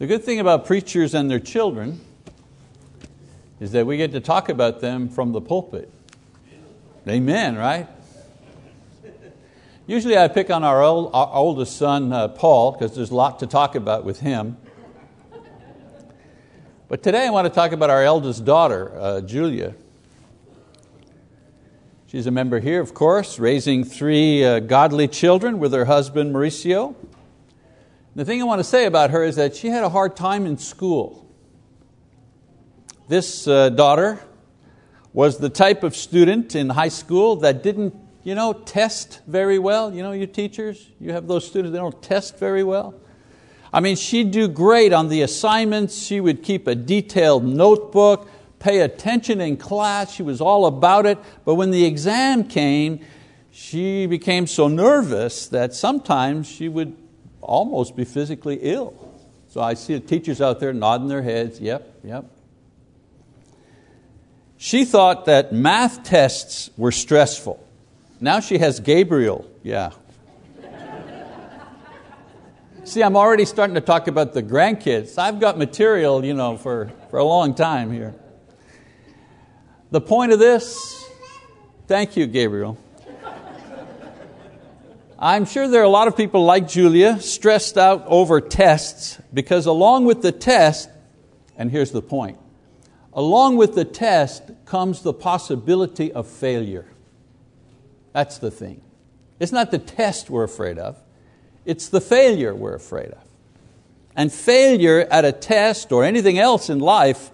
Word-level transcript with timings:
The 0.00 0.06
good 0.06 0.24
thing 0.24 0.40
about 0.40 0.64
preachers 0.64 1.12
and 1.12 1.30
their 1.30 1.38
children 1.38 2.00
is 3.60 3.72
that 3.72 3.84
we 3.84 3.98
get 3.98 4.12
to 4.12 4.20
talk 4.20 4.48
about 4.48 4.80
them 4.80 5.10
from 5.10 5.32
the 5.32 5.42
pulpit. 5.42 5.92
Amen, 7.06 7.54
right? 7.54 7.86
Usually 9.86 10.16
I 10.16 10.28
pick 10.28 10.48
on 10.48 10.64
our, 10.64 10.82
old, 10.82 11.10
our 11.12 11.30
oldest 11.34 11.76
son, 11.76 12.14
uh, 12.14 12.28
Paul, 12.28 12.72
because 12.72 12.96
there's 12.96 13.10
a 13.10 13.14
lot 13.14 13.40
to 13.40 13.46
talk 13.46 13.74
about 13.74 14.06
with 14.06 14.20
him. 14.20 14.56
But 16.88 17.02
today 17.02 17.26
I 17.26 17.30
want 17.30 17.46
to 17.48 17.52
talk 17.52 17.72
about 17.72 17.90
our 17.90 18.02
eldest 18.02 18.46
daughter, 18.46 18.98
uh, 18.98 19.20
Julia. 19.20 19.74
She's 22.06 22.26
a 22.26 22.30
member 22.30 22.60
here, 22.60 22.80
of 22.80 22.94
course, 22.94 23.38
raising 23.38 23.84
three 23.84 24.42
uh, 24.46 24.60
godly 24.60 25.08
children 25.08 25.58
with 25.58 25.74
her 25.74 25.84
husband, 25.84 26.34
Mauricio. 26.34 26.94
The 28.16 28.24
thing 28.24 28.40
I 28.40 28.44
want 28.44 28.58
to 28.58 28.64
say 28.64 28.86
about 28.86 29.10
her 29.10 29.22
is 29.22 29.36
that 29.36 29.54
she 29.54 29.68
had 29.68 29.84
a 29.84 29.88
hard 29.88 30.16
time 30.16 30.46
in 30.46 30.58
school. 30.58 31.26
This 33.08 33.46
uh, 33.46 33.70
daughter 33.70 34.20
was 35.12 35.38
the 35.38 35.48
type 35.48 35.82
of 35.82 35.96
student 35.96 36.54
in 36.54 36.70
high 36.70 36.88
school 36.88 37.36
that 37.36 37.62
didn't 37.62 37.94
you 38.22 38.34
know, 38.34 38.52
test 38.52 39.20
very 39.26 39.58
well. 39.58 39.94
You 39.94 40.02
know, 40.02 40.12
you 40.12 40.26
teachers, 40.26 40.90
you 41.00 41.12
have 41.12 41.26
those 41.26 41.46
students, 41.46 41.72
they 41.72 41.78
don't 41.78 42.02
test 42.02 42.38
very 42.38 42.62
well. 42.62 42.94
I 43.72 43.80
mean, 43.80 43.96
she'd 43.96 44.30
do 44.30 44.48
great 44.48 44.92
on 44.92 45.08
the 45.08 45.22
assignments. 45.22 45.96
She 45.96 46.20
would 46.20 46.42
keep 46.42 46.66
a 46.66 46.74
detailed 46.74 47.44
notebook, 47.44 48.28
pay 48.58 48.80
attention 48.80 49.40
in 49.40 49.56
class. 49.56 50.12
She 50.12 50.22
was 50.22 50.40
all 50.40 50.66
about 50.66 51.06
it. 51.06 51.18
But 51.44 51.54
when 51.54 51.70
the 51.70 51.84
exam 51.84 52.44
came, 52.44 53.00
she 53.50 54.06
became 54.06 54.46
so 54.46 54.68
nervous 54.68 55.46
that 55.48 55.72
sometimes 55.72 56.48
she 56.48 56.68
would 56.68 56.96
almost 57.40 57.96
be 57.96 58.04
physically 58.04 58.58
ill. 58.62 58.94
So 59.48 59.60
I 59.60 59.74
see 59.74 59.94
the 59.94 60.00
teachers 60.00 60.40
out 60.40 60.60
there 60.60 60.72
nodding 60.72 61.08
their 61.08 61.22
heads, 61.22 61.60
yep, 61.60 61.98
yep. 62.04 62.24
She 64.56 64.84
thought 64.84 65.24
that 65.24 65.52
math 65.52 66.04
tests 66.04 66.70
were 66.76 66.92
stressful. 66.92 67.66
Now 68.20 68.40
she 68.40 68.58
has 68.58 68.78
Gabriel, 68.78 69.50
yeah. 69.62 69.92
See, 72.84 73.02
I'm 73.02 73.16
already 73.16 73.44
starting 73.44 73.74
to 73.74 73.80
talk 73.80 74.08
about 74.08 74.32
the 74.32 74.42
grandkids. 74.42 75.16
I've 75.16 75.38
got 75.38 75.56
material 75.56 76.24
you 76.24 76.34
know, 76.34 76.56
for, 76.56 76.90
for 77.10 77.18
a 77.18 77.24
long 77.24 77.54
time 77.54 77.92
here. 77.92 78.14
The 79.90 80.00
point 80.00 80.32
of 80.32 80.38
this, 80.38 81.08
thank 81.86 82.16
you, 82.16 82.26
Gabriel. 82.26 82.78
I'm 85.22 85.44
sure 85.44 85.68
there 85.68 85.82
are 85.82 85.84
a 85.84 85.90
lot 85.90 86.08
of 86.08 86.16
people 86.16 86.46
like 86.46 86.66
Julia 86.66 87.20
stressed 87.20 87.76
out 87.76 88.04
over 88.06 88.40
tests 88.40 89.20
because, 89.34 89.66
along 89.66 90.06
with 90.06 90.22
the 90.22 90.32
test, 90.32 90.88
and 91.58 91.70
here's 91.70 91.90
the 91.90 92.00
point 92.00 92.38
along 93.12 93.56
with 93.56 93.74
the 93.74 93.84
test 93.84 94.42
comes 94.64 95.02
the 95.02 95.12
possibility 95.12 96.12
of 96.12 96.26
failure. 96.26 96.86
That's 98.12 98.38
the 98.38 98.50
thing. 98.50 98.80
It's 99.40 99.52
not 99.52 99.70
the 99.70 99.78
test 99.78 100.30
we're 100.30 100.44
afraid 100.44 100.78
of, 100.78 100.96
it's 101.66 101.88
the 101.88 102.00
failure 102.00 102.54
we're 102.54 102.74
afraid 102.74 103.10
of. 103.10 103.22
And 104.16 104.32
failure 104.32 105.00
at 105.10 105.24
a 105.24 105.32
test 105.32 105.92
or 105.92 106.04
anything 106.04 106.38
else 106.38 106.70
in 106.70 106.78
life 106.78 107.30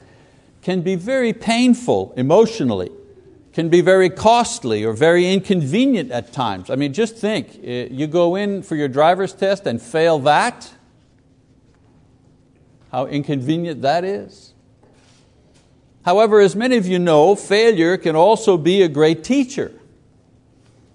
can 0.63 0.81
be 0.81 0.95
very 0.97 1.33
painful 1.33 2.15
emotionally 2.17 2.91
can 3.57 3.71
be 3.71 3.81
very 3.81 4.11
costly 4.11 4.85
or 4.85 4.93
very 4.93 5.33
inconvenient 5.33 6.11
at 6.11 6.31
times. 6.31 6.69
I 6.69 6.77
mean, 6.77 6.93
just 6.93 7.17
think, 7.17 7.59
eh, 7.65 7.89
you 7.91 8.07
go 8.07 8.37
in 8.37 8.63
for 8.63 8.77
your 8.77 8.87
driver's 8.87 9.33
test 9.33 9.67
and 9.67 9.81
fail 9.81 10.19
that, 10.19 10.75
how 12.93 13.07
inconvenient 13.07 13.81
that 13.81 14.05
is. 14.05 14.53
However, 16.05 16.39
as 16.41 16.55
many 16.55 16.77
of 16.77 16.87
you 16.87 16.99
know, 16.99 17.35
failure 17.35 17.97
can 17.97 18.15
also 18.15 18.59
be 18.59 18.83
a 18.83 18.89
great 18.89 19.25
teacher. 19.25 19.73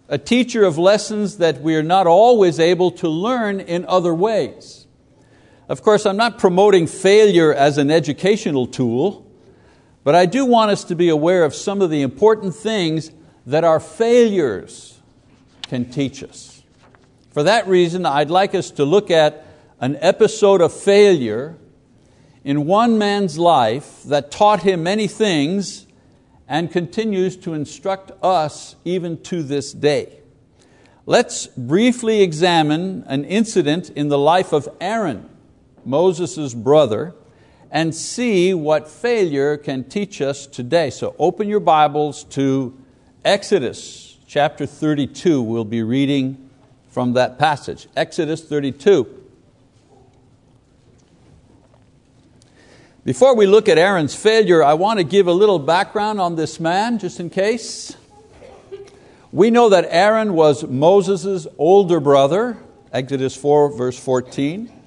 A 0.07 0.19
teacher 0.19 0.63
of 0.63 0.77
lessons 0.77 1.37
that 1.37 1.61
we 1.61 1.75
are 1.75 1.81
not 1.81 2.05
always 2.05 2.59
able 2.59 2.91
to 2.91 3.09
learn 3.09 3.59
in 3.59 3.85
other 3.85 4.13
ways. 4.13 4.85
Of 5.67 5.81
course, 5.81 6.05
I'm 6.05 6.15
not 6.17 6.37
promoting 6.37 6.85
failure 6.85 7.51
as 7.51 7.79
an 7.79 7.89
educational 7.89 8.67
tool. 8.67 9.30
But 10.03 10.15
I 10.15 10.25
do 10.25 10.45
want 10.45 10.71
us 10.71 10.83
to 10.85 10.95
be 10.95 11.09
aware 11.09 11.43
of 11.43 11.53
some 11.53 11.81
of 11.81 11.89
the 11.89 12.01
important 12.01 12.55
things 12.55 13.11
that 13.45 13.63
our 13.63 13.79
failures 13.79 14.99
can 15.63 15.89
teach 15.89 16.23
us. 16.23 16.63
For 17.31 17.43
that 17.43 17.67
reason, 17.67 18.05
I'd 18.05 18.29
like 18.29 18.55
us 18.55 18.71
to 18.71 18.85
look 18.85 19.09
at 19.11 19.45
an 19.79 19.97
episode 20.01 20.61
of 20.61 20.73
failure 20.73 21.55
in 22.43 22.65
one 22.65 22.97
man's 22.97 23.37
life 23.37 24.03
that 24.03 24.31
taught 24.31 24.63
him 24.63 24.83
many 24.83 25.07
things 25.07 25.85
and 26.47 26.71
continues 26.71 27.37
to 27.37 27.53
instruct 27.53 28.11
us 28.23 28.75
even 28.83 29.21
to 29.23 29.43
this 29.43 29.71
day. 29.71 30.19
Let's 31.05 31.47
briefly 31.47 32.21
examine 32.21 33.03
an 33.07 33.23
incident 33.25 33.89
in 33.91 34.09
the 34.09 34.17
life 34.17 34.51
of 34.51 34.67
Aaron, 34.79 35.29
Moses' 35.85 36.53
brother, 36.53 37.15
and 37.71 37.95
see 37.95 38.53
what 38.53 38.89
failure 38.89 39.55
can 39.55 39.85
teach 39.85 40.21
us 40.21 40.45
today. 40.45 40.89
So 40.89 41.15
open 41.17 41.47
your 41.47 41.61
Bibles 41.61 42.25
to 42.25 42.77
Exodus 43.23 44.17
chapter 44.27 44.65
32. 44.65 45.41
We'll 45.41 45.63
be 45.63 45.81
reading 45.81 46.49
from 46.89 47.13
that 47.13 47.39
passage. 47.39 47.87
Exodus 47.95 48.43
32. 48.43 49.19
Before 53.05 53.35
we 53.35 53.47
look 53.47 53.69
at 53.69 53.77
Aaron's 53.77 54.13
failure, 54.13 54.61
I 54.61 54.73
want 54.73 54.99
to 54.99 55.03
give 55.05 55.27
a 55.27 55.33
little 55.33 55.57
background 55.57 56.19
on 56.19 56.35
this 56.35 56.59
man, 56.59 56.99
just 56.99 57.19
in 57.19 57.29
case. 57.29 57.95
We 59.31 59.49
know 59.49 59.69
that 59.69 59.87
Aaron 59.89 60.33
was 60.33 60.65
Moses' 60.65 61.47
older 61.57 62.01
brother, 62.01 62.57
Exodus 62.91 63.35
4, 63.35 63.75
verse 63.77 63.97
14 63.97 64.80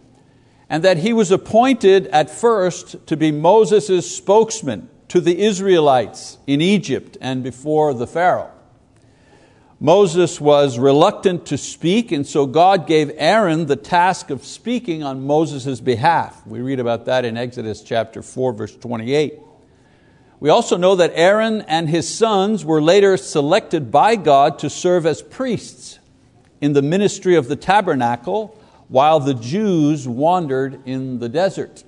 and 0.75 0.83
that 0.83 0.99
he 0.99 1.13
was 1.13 1.31
appointed 1.31 2.09
at 2.09 2.29
first 2.29 3.07
to 3.07 3.17
be 3.17 3.31
Moses' 3.31 4.17
spokesman 4.17 4.91
to 5.07 5.21
the 5.21 5.41
Israelites 5.41 6.39
in 6.49 6.61
Egypt 6.61 7.17
and 7.21 7.45
before 7.45 7.95
the 7.95 8.09
Pharaoh. 8.09 8.51
Moses 9.79 10.41
was 10.41 10.77
reluctant 10.77 11.47
to 11.47 11.57
speak, 11.57 12.11
and 12.11 12.27
so 12.27 12.45
God 12.45 12.89
gave 12.89 13.13
Aaron 13.19 13.67
the 13.67 13.77
task 13.77 14.31
of 14.31 14.45
speaking 14.45 15.05
on 15.05 15.25
Moses' 15.25 15.81
behalf. 15.81 16.45
We 16.45 16.61
read 16.61 16.81
about 16.81 17.05
that 17.05 17.25
in 17.25 17.37
Exodus 17.37 17.81
chapter 17.81 18.21
4, 18.21 18.53
verse 18.55 18.75
28. 18.75 19.39
We 20.41 20.51
also 20.51 20.77
know 20.77 20.97
that 20.97 21.13
Aaron 21.15 21.61
and 21.69 21.89
his 21.89 22.13
sons 22.13 22.65
were 22.65 22.83
later 22.83 23.17
selected 23.17 23.93
by 23.93 24.17
God 24.17 24.59
to 24.59 24.69
serve 24.69 25.07
as 25.07 25.23
priests 25.23 26.01
in 26.61 26.73
the 26.73 26.83
ministry 26.83 27.37
of 27.37 27.47
the 27.47 27.55
tabernacle 27.55 28.59
while 28.89 29.21
the 29.21 29.35
Jews 29.35 30.07
wandered 30.07 30.81
in 30.85 31.19
the 31.19 31.29
desert. 31.29 31.85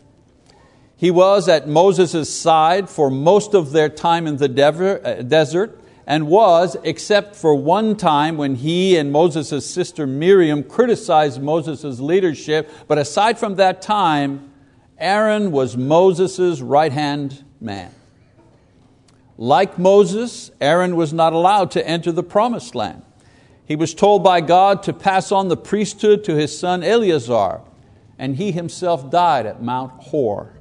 He 0.97 1.11
was 1.11 1.49
at 1.49 1.69
Moses' 1.69 2.33
side 2.33 2.89
for 2.89 3.11
most 3.11 3.55
of 3.55 3.73
their 3.73 3.89
time 3.89 4.27
in 4.27 4.39
the 4.39 5.01
uh, 5.05 5.23
desert 5.23 5.81
and 6.07 6.29
was, 6.29 6.77
except 6.84 7.34
for 7.34 7.55
one 7.55 7.97
time 7.97 8.37
when 8.37 8.55
he 8.55 8.97
and 8.97 9.11
Moses' 9.11 9.69
sister 9.69 10.07
Miriam 10.07 10.62
criticized 10.62 11.43
Moses' 11.43 12.01
leadership, 12.01 12.71
but 12.87 12.97
aside 12.97 13.39
from 13.39 13.57
that 13.57 13.83
time, 13.83 14.53
Aaron 14.99 15.51
was 15.51 15.77
Moses' 15.77 16.61
right 16.61 16.93
hand 16.93 17.45
man. 17.61 17.93
Like 19.37 19.78
Moses, 19.78 20.51
Aaron 20.61 20.97
was 20.97 21.13
not 21.13 21.33
allowed 21.33 21.73
to 21.73 21.87
enter 21.87 22.13
the 22.13 22.23
promised 22.23 22.75
land. 22.75 23.03
He 23.66 23.77
was 23.77 23.94
told 23.94 24.22
by 24.22 24.41
God 24.41 24.82
to 24.84 24.93
pass 24.93 25.32
on 25.32 25.49
the 25.49 25.56
priesthood 25.56 26.25
to 26.25 26.37
his 26.37 26.56
son 26.56 26.84
Eleazar, 26.84 27.62
and 28.19 28.37
he 28.37 28.53
himself 28.53 29.10
died 29.10 29.44
at 29.44 29.62
Mount 29.62 29.93
Hor. 30.04 30.53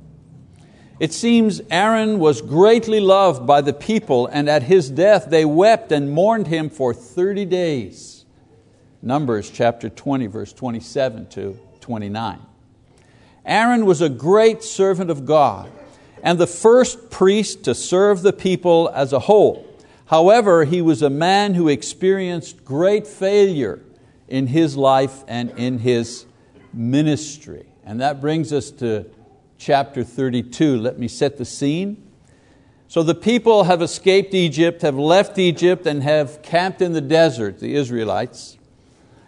It 1.00 1.13
seems 1.13 1.62
Aaron 1.69 2.19
was 2.19 2.42
greatly 2.42 3.00
loved 3.00 3.46
by 3.46 3.62
the 3.62 3.74
people, 3.74 4.28
and 4.28 4.50
at 4.50 4.63
his 4.63 4.90
death 4.90 5.30
they 5.30 5.46
wept 5.46 5.92
and 5.92 6.12
mourned 6.12 6.48
him 6.48 6.69
for 6.69 6.94
30 6.94 7.46
days. 7.46 8.25
Numbers 9.02 9.52
chapter 9.52 9.90
20, 9.90 10.28
verse 10.28 10.52
27 10.52 11.28
to 11.28 11.60
29. 11.81 12.40
Aaron 13.46 13.86
was 13.86 14.02
a 14.02 14.10
great 14.10 14.63
servant 14.63 15.12
of 15.12 15.25
God 15.25 15.72
and 16.24 16.40
the 16.40 16.48
first 16.48 17.12
priest 17.12 17.66
to 17.66 17.75
serve 17.75 18.24
the 18.24 18.34
people 18.34 18.90
as 18.96 19.13
a 19.13 19.19
whole. 19.19 19.68
However, 20.06 20.66
he 20.66 20.81
was 20.81 21.02
a 21.02 21.10
man 21.10 21.56
who 21.56 21.68
experienced 21.68 22.63
great 22.63 23.07
failure 23.07 23.81
in 24.28 24.48
his 24.48 24.78
life 24.78 25.24
and 25.28 25.52
in 25.52 25.80
his 25.80 26.25
ministry. 26.74 27.66
And 27.84 28.02
that 28.02 28.22
brings 28.22 28.54
us 28.54 28.72
to 28.72 29.06
chapter 29.57 30.04
32. 30.04 30.78
Let 30.78 31.00
me 31.00 31.07
set 31.07 31.38
the 31.38 31.46
scene. 31.46 32.02
So 32.88 33.02
the 33.02 33.16
people 33.16 33.63
have 33.63 33.81
escaped 33.81 34.34
Egypt, 34.34 34.84
have 34.84 34.96
left 34.96 35.40
Egypt, 35.40 35.88
and 35.88 36.04
have 36.04 36.42
camped 36.44 36.81
in 36.81 36.94
the 36.94 37.02
desert, 37.02 37.60
the 37.60 37.75
Israelites. 37.75 38.57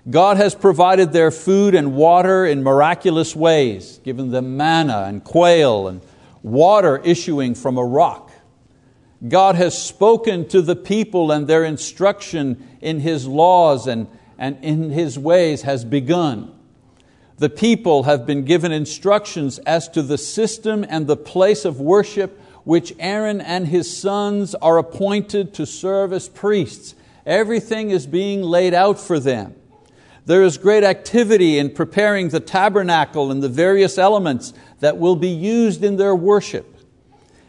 God 0.09 0.37
has 0.37 0.55
provided 0.55 1.11
their 1.11 1.31
food 1.31 1.75
and 1.75 1.95
water 1.95 2.45
in 2.45 2.63
miraculous 2.63 3.35
ways, 3.35 3.99
given 4.03 4.31
them 4.31 4.55
manna 4.55 5.05
and 5.07 5.23
quail 5.23 5.87
and 5.87 6.01
water 6.43 7.01
issuing 7.03 7.55
from 7.55 7.77
a 7.77 7.83
rock. 7.83 8.26
God 9.25 9.55
has 9.55 9.81
spoken 9.81 10.47
to 10.49 10.61
the 10.61 10.75
people 10.75 11.31
and 11.31 11.47
their 11.47 11.63
instruction 11.63 12.67
in 12.81 12.99
His 12.99 13.25
laws 13.27 13.87
and, 13.87 14.07
and 14.37 14.63
in 14.63 14.91
His 14.91 15.17
ways 15.17 15.63
has 15.63 15.83
begun. 15.85 16.53
The 17.37 17.49
people 17.49 18.03
have 18.03 18.25
been 18.25 18.45
given 18.45 18.71
instructions 18.71 19.59
as 19.59 19.87
to 19.89 20.01
the 20.01 20.17
system 20.17 20.85
and 20.87 21.05
the 21.05 21.17
place 21.17 21.65
of 21.65 21.79
worship 21.79 22.39
which 22.67 22.93
Aaron 22.99 23.39
and 23.39 23.65
his 23.65 23.97
sons 23.97 24.53
are 24.55 24.77
appointed 24.77 25.53
to 25.53 25.65
serve 25.65 26.11
as 26.11 26.27
priests. 26.27 26.95
Everything 27.25 27.91
is 27.91 28.05
being 28.05 28.41
laid 28.41 28.73
out 28.73 28.99
for 28.99 29.21
them. 29.21 29.55
There 30.25 30.43
is 30.43 30.57
great 30.57 30.83
activity 30.83 31.59
in 31.59 31.69
preparing 31.69 32.27
the 32.27 32.41
tabernacle 32.41 33.31
and 33.31 33.41
the 33.41 33.47
various 33.47 33.97
elements 33.97 34.51
that 34.81 34.97
will 34.97 35.15
be 35.15 35.29
used 35.29 35.81
in 35.81 35.95
their 35.95 36.13
worship. 36.13 36.76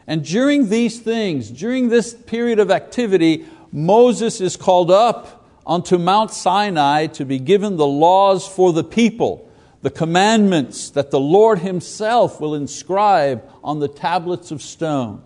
And 0.09 0.25
during 0.25 0.71
these 0.71 0.99
things, 0.99 1.51
during 1.51 1.91
this 1.91 2.15
period 2.15 2.59
of 2.59 2.71
activity, 2.71 3.45
Moses 3.71 4.41
is 4.41 4.57
called 4.57 4.91
up 4.91 5.47
onto 5.67 5.99
Mount 5.99 6.31
Sinai 6.31 7.07
to 7.09 7.27
be 7.27 7.39
given 7.39 7.77
the 7.77 7.87
laws 7.87 8.49
for 8.49 8.73
the 8.73 8.83
people, 8.83 9.49
the 9.83 9.91
commandments 9.91 10.89
that 10.91 11.11
the 11.11 11.21
Lord 11.21 11.59
Himself 11.59 12.41
will 12.41 12.55
inscribe 12.55 13.49
on 13.63 13.81
the 13.81 13.89
tablets 13.89 14.51
of 14.51 14.63
stone. 14.63 15.23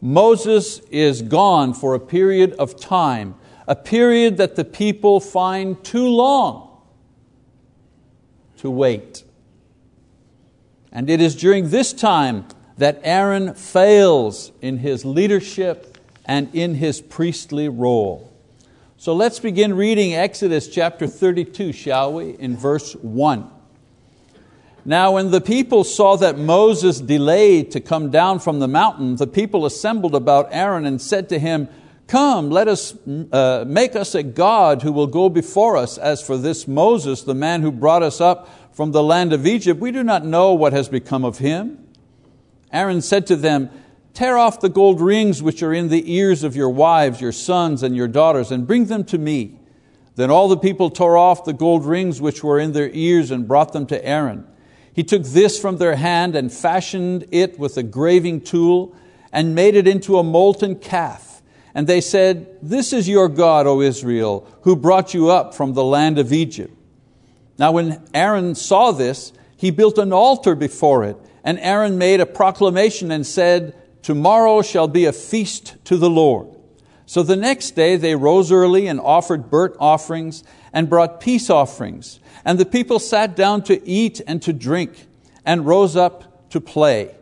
Moses 0.00 0.78
is 0.90 1.20
gone 1.20 1.74
for 1.74 1.94
a 1.94 2.00
period 2.00 2.52
of 2.52 2.80
time 2.80 3.34
a 3.66 3.74
period 3.74 4.36
that 4.36 4.56
the 4.56 4.64
people 4.64 5.20
find 5.20 5.82
too 5.82 6.08
long 6.08 6.68
to 8.58 8.70
wait. 8.70 9.24
And 10.92 11.08
it 11.10 11.20
is 11.20 11.34
during 11.34 11.70
this 11.70 11.92
time 11.92 12.46
that 12.78 13.00
Aaron 13.02 13.54
fails 13.54 14.52
in 14.60 14.78
his 14.78 15.04
leadership 15.04 15.98
and 16.24 16.52
in 16.54 16.74
his 16.74 17.00
priestly 17.00 17.68
role. 17.68 18.32
So 18.96 19.14
let's 19.14 19.38
begin 19.38 19.74
reading 19.74 20.14
Exodus 20.14 20.66
chapter 20.68 21.06
32, 21.06 21.72
shall 21.72 22.14
we, 22.14 22.30
in 22.30 22.56
verse 22.56 22.94
1. 22.94 23.50
Now, 24.86 25.12
when 25.12 25.30
the 25.30 25.40
people 25.40 25.84
saw 25.84 26.16
that 26.16 26.38
Moses 26.38 27.00
delayed 27.00 27.70
to 27.72 27.80
come 27.80 28.10
down 28.10 28.38
from 28.38 28.60
the 28.60 28.68
mountain, 28.68 29.16
the 29.16 29.26
people 29.26 29.66
assembled 29.66 30.14
about 30.14 30.48
Aaron 30.50 30.84
and 30.84 31.00
said 31.00 31.28
to 31.30 31.38
him, 31.38 31.68
Come, 32.06 32.50
let 32.50 32.68
us 32.68 32.94
uh, 33.32 33.64
make 33.66 33.96
us 33.96 34.14
a 34.14 34.22
God 34.22 34.82
who 34.82 34.92
will 34.92 35.06
go 35.06 35.30
before 35.30 35.78
us. 35.78 35.96
As 35.96 36.20
for 36.20 36.36
this 36.36 36.68
Moses, 36.68 37.22
the 37.22 37.34
man 37.34 37.62
who 37.62 37.72
brought 37.72 38.02
us 38.02 38.20
up 38.20 38.48
from 38.74 38.92
the 38.92 39.02
land 39.02 39.32
of 39.32 39.46
Egypt, 39.46 39.80
we 39.80 39.90
do 39.90 40.02
not 40.02 40.24
know 40.24 40.52
what 40.52 40.74
has 40.74 40.88
become 40.88 41.24
of 41.24 41.38
him. 41.38 41.83
Aaron 42.74 43.00
said 43.00 43.26
to 43.28 43.36
them, 43.36 43.70
Tear 44.12 44.36
off 44.36 44.60
the 44.60 44.68
gold 44.68 45.00
rings 45.00 45.42
which 45.42 45.62
are 45.62 45.72
in 45.72 45.88
the 45.88 46.12
ears 46.12 46.44
of 46.44 46.54
your 46.54 46.68
wives, 46.68 47.20
your 47.20 47.32
sons, 47.32 47.82
and 47.82 47.96
your 47.96 48.08
daughters, 48.08 48.52
and 48.52 48.66
bring 48.66 48.86
them 48.86 49.04
to 49.04 49.18
me. 49.18 49.58
Then 50.16 50.30
all 50.30 50.48
the 50.48 50.56
people 50.56 50.90
tore 50.90 51.16
off 51.16 51.44
the 51.44 51.52
gold 51.52 51.84
rings 51.84 52.20
which 52.20 52.44
were 52.44 52.60
in 52.60 52.72
their 52.72 52.90
ears 52.90 53.30
and 53.30 53.48
brought 53.48 53.72
them 53.72 53.86
to 53.86 54.04
Aaron. 54.04 54.46
He 54.92 55.02
took 55.02 55.24
this 55.24 55.58
from 55.58 55.78
their 55.78 55.96
hand 55.96 56.36
and 56.36 56.52
fashioned 56.52 57.26
it 57.32 57.58
with 57.58 57.76
a 57.76 57.82
graving 57.82 58.42
tool 58.42 58.94
and 59.32 59.54
made 59.54 59.74
it 59.74 59.88
into 59.88 60.18
a 60.18 60.22
molten 60.22 60.76
calf. 60.76 61.42
And 61.74 61.88
they 61.88 62.00
said, 62.00 62.56
This 62.62 62.92
is 62.92 63.08
your 63.08 63.28
God, 63.28 63.66
O 63.66 63.80
Israel, 63.80 64.46
who 64.62 64.76
brought 64.76 65.12
you 65.12 65.30
up 65.30 65.54
from 65.54 65.74
the 65.74 65.82
land 65.82 66.20
of 66.20 66.32
Egypt. 66.32 66.72
Now, 67.58 67.72
when 67.72 68.00
Aaron 68.14 68.54
saw 68.54 68.92
this, 68.92 69.32
he 69.56 69.72
built 69.72 69.98
an 69.98 70.12
altar 70.12 70.54
before 70.54 71.02
it, 71.04 71.16
and 71.44 71.58
Aaron 71.60 71.98
made 71.98 72.20
a 72.20 72.26
proclamation 72.26 73.10
and 73.10 73.26
said, 73.26 73.74
Tomorrow 74.02 74.62
shall 74.62 74.88
be 74.88 75.04
a 75.04 75.12
feast 75.12 75.76
to 75.84 75.96
the 75.96 76.10
Lord. 76.10 76.48
So 77.06 77.22
the 77.22 77.36
next 77.36 77.72
day 77.72 77.96
they 77.96 78.14
rose 78.14 78.50
early 78.50 78.86
and 78.86 78.98
offered 78.98 79.50
burnt 79.50 79.76
offerings 79.78 80.42
and 80.72 80.88
brought 80.88 81.20
peace 81.20 81.50
offerings. 81.50 82.18
And 82.44 82.58
the 82.58 82.66
people 82.66 82.98
sat 82.98 83.36
down 83.36 83.62
to 83.64 83.86
eat 83.86 84.20
and 84.26 84.42
to 84.42 84.52
drink 84.52 85.06
and 85.44 85.66
rose 85.66 85.96
up 85.96 86.50
to 86.50 86.60
play. 86.60 87.14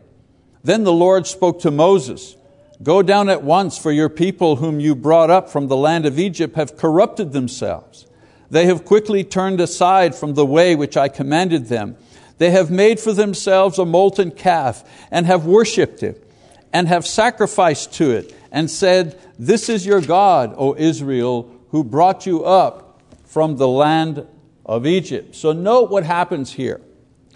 Then 0.63 0.83
the 0.83 0.93
Lord 0.93 1.27
spoke 1.27 1.59
to 1.61 1.71
Moses. 1.71 2.37
Go 2.81 3.01
down 3.01 3.29
at 3.29 3.43
once, 3.43 3.77
for 3.77 3.91
your 3.91 4.09
people 4.09 4.57
whom 4.57 4.79
you 4.79 4.95
brought 4.95 5.29
up 5.29 5.49
from 5.49 5.67
the 5.67 5.77
land 5.77 6.05
of 6.05 6.19
Egypt 6.19 6.55
have 6.55 6.77
corrupted 6.77 7.31
themselves. 7.31 8.07
They 8.49 8.65
have 8.65 8.85
quickly 8.85 9.23
turned 9.23 9.61
aside 9.61 10.15
from 10.15 10.33
the 10.33 10.45
way 10.45 10.75
which 10.75 10.97
I 10.97 11.07
commanded 11.07 11.67
them. 11.67 11.97
They 12.43 12.51
have 12.51 12.69
made 12.69 12.99
for 12.99 13.13
themselves 13.13 13.79
a 13.79 13.85
molten 13.85 14.29
calf 14.29 14.83
and 15.09 15.25
have 15.27 15.45
worshipped 15.45 16.03
it 16.03 16.29
and 16.73 16.89
have 16.89 17.07
sacrificed 17.07 17.93
to 17.93 18.11
it 18.11 18.35
and 18.51 18.69
said, 18.69 19.17
This 19.39 19.69
is 19.69 19.85
your 19.85 20.01
God, 20.01 20.53
O 20.57 20.75
Israel, 20.75 21.49
who 21.69 21.85
brought 21.85 22.25
you 22.25 22.43
up 22.43 23.01
from 23.23 23.55
the 23.55 23.67
land 23.69 24.27
of 24.65 24.85
Egypt. 24.85 25.37
So 25.37 25.53
note 25.53 25.89
what 25.89 26.03
happens 26.03 26.51
here. 26.51 26.81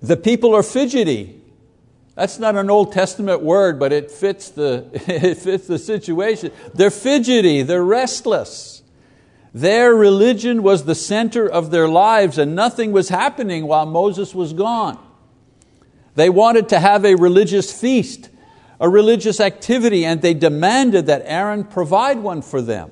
The 0.01 0.18
people 0.18 0.54
are 0.54 0.62
fidgety. 0.62 1.42
That's 2.15 2.38
not 2.38 2.57
an 2.57 2.69
Old 2.69 2.92
Testament 2.92 3.42
word, 3.42 3.80
but 3.80 3.94
it 3.94 4.12
fits 4.12 4.50
the, 4.50 4.89
it 5.07 5.38
fits 5.38 5.68
the 5.68 5.80
situation. 5.80 6.51
They're 6.74 6.92
fidgety, 6.92 7.62
they're 7.62 7.81
restless. 7.81 8.76
Their 9.57 9.95
religion 9.95 10.62
was 10.62 10.86
the 10.86 10.94
center 10.94 11.50
of 11.50 11.71
their 11.71 11.88
lives, 11.88 12.38
and 12.38 12.56
nothing 12.56 12.92
was 12.92 13.09
happening 13.09 13.65
while 13.65 13.88
Moses 13.88 14.36
was 14.36 14.54
gone. 14.54 15.00
They 16.13 16.30
wanted 16.30 16.69
to 16.69 16.80
have 16.80 17.04
a 17.04 17.15
religious 17.15 17.71
feast, 17.71 18.30
a 18.80 18.88
religious 18.88 19.39
activity, 19.39 20.06
and 20.06 20.21
they 20.21 20.36
demanded 20.36 21.07
that 21.07 21.24
Aaron 21.25 21.63
provide 21.63 22.19
one 22.19 22.44
for 22.44 22.62
them. 22.62 22.92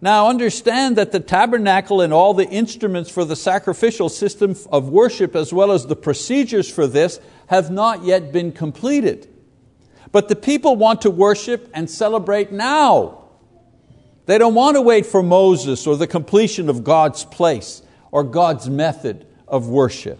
Now 0.00 0.26
understand 0.26 0.96
that 0.96 1.12
the 1.12 1.20
tabernacle 1.20 2.00
and 2.00 2.12
all 2.12 2.34
the 2.34 2.48
instruments 2.48 3.08
for 3.08 3.24
the 3.24 3.36
sacrificial 3.36 4.08
system 4.08 4.56
of 4.72 4.88
worship, 4.88 5.36
as 5.36 5.52
well 5.52 5.70
as 5.70 5.86
the 5.86 5.94
procedures 5.94 6.68
for 6.68 6.88
this, 6.88 7.20
have 7.46 7.70
not 7.70 8.02
yet 8.02 8.32
been 8.32 8.50
completed. 8.50 9.28
But 10.10 10.26
the 10.28 10.34
people 10.34 10.74
want 10.74 11.02
to 11.02 11.10
worship 11.10 11.70
and 11.72 11.88
celebrate 11.88 12.50
now. 12.50 13.19
They 14.26 14.38
don't 14.38 14.54
want 14.54 14.76
to 14.76 14.82
wait 14.82 15.06
for 15.06 15.22
Moses 15.22 15.86
or 15.86 15.96
the 15.96 16.06
completion 16.06 16.68
of 16.68 16.84
God's 16.84 17.24
place 17.24 17.82
or 18.10 18.22
God's 18.22 18.68
method 18.68 19.26
of 19.48 19.68
worship. 19.68 20.18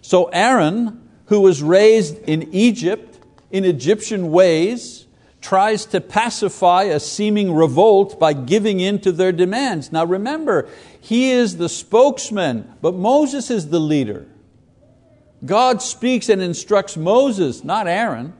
So 0.00 0.24
Aaron, 0.26 1.08
who 1.26 1.40
was 1.40 1.62
raised 1.62 2.18
in 2.28 2.52
Egypt 2.54 3.12
in 3.50 3.64
Egyptian 3.64 4.32
ways, 4.32 5.06
tries 5.40 5.84
to 5.86 6.00
pacify 6.00 6.84
a 6.84 6.98
seeming 6.98 7.52
revolt 7.52 8.18
by 8.18 8.32
giving 8.32 8.80
in 8.80 8.98
to 9.00 9.12
their 9.12 9.32
demands. 9.32 9.92
Now 9.92 10.04
remember, 10.04 10.68
he 11.00 11.30
is 11.30 11.58
the 11.58 11.68
spokesman, 11.68 12.72
but 12.80 12.94
Moses 12.94 13.50
is 13.50 13.68
the 13.68 13.80
leader. 13.80 14.26
God 15.44 15.82
speaks 15.82 16.28
and 16.28 16.40
instructs 16.40 16.96
Moses, 16.96 17.64
not 17.64 17.88
Aaron. 17.88 18.32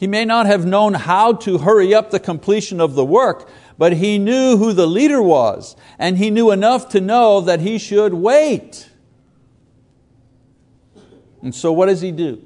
He 0.00 0.06
may 0.06 0.24
not 0.24 0.46
have 0.46 0.64
known 0.64 0.94
how 0.94 1.34
to 1.34 1.58
hurry 1.58 1.94
up 1.94 2.10
the 2.10 2.18
completion 2.18 2.80
of 2.80 2.94
the 2.94 3.04
work, 3.04 3.50
but 3.76 3.92
he 3.92 4.18
knew 4.18 4.56
who 4.56 4.72
the 4.72 4.86
leader 4.86 5.20
was, 5.20 5.76
and 5.98 6.16
he 6.16 6.30
knew 6.30 6.50
enough 6.50 6.88
to 6.92 7.02
know 7.02 7.42
that 7.42 7.60
he 7.60 7.76
should 7.76 8.14
wait. 8.14 8.88
And 11.42 11.54
so, 11.54 11.70
what 11.70 11.84
does 11.84 12.00
he 12.00 12.12
do? 12.12 12.42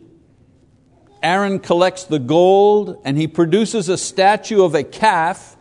Aaron 1.23 1.61
collects 1.61 2.03
the 2.03 2.19
gold 2.19 3.01
and 3.05 3.17
he 3.17 3.29
produces 3.29 3.89
a 3.89 3.99
statue 3.99 4.65
of 4.65 4.75
a 4.75 4.83
calf, 4.83 5.57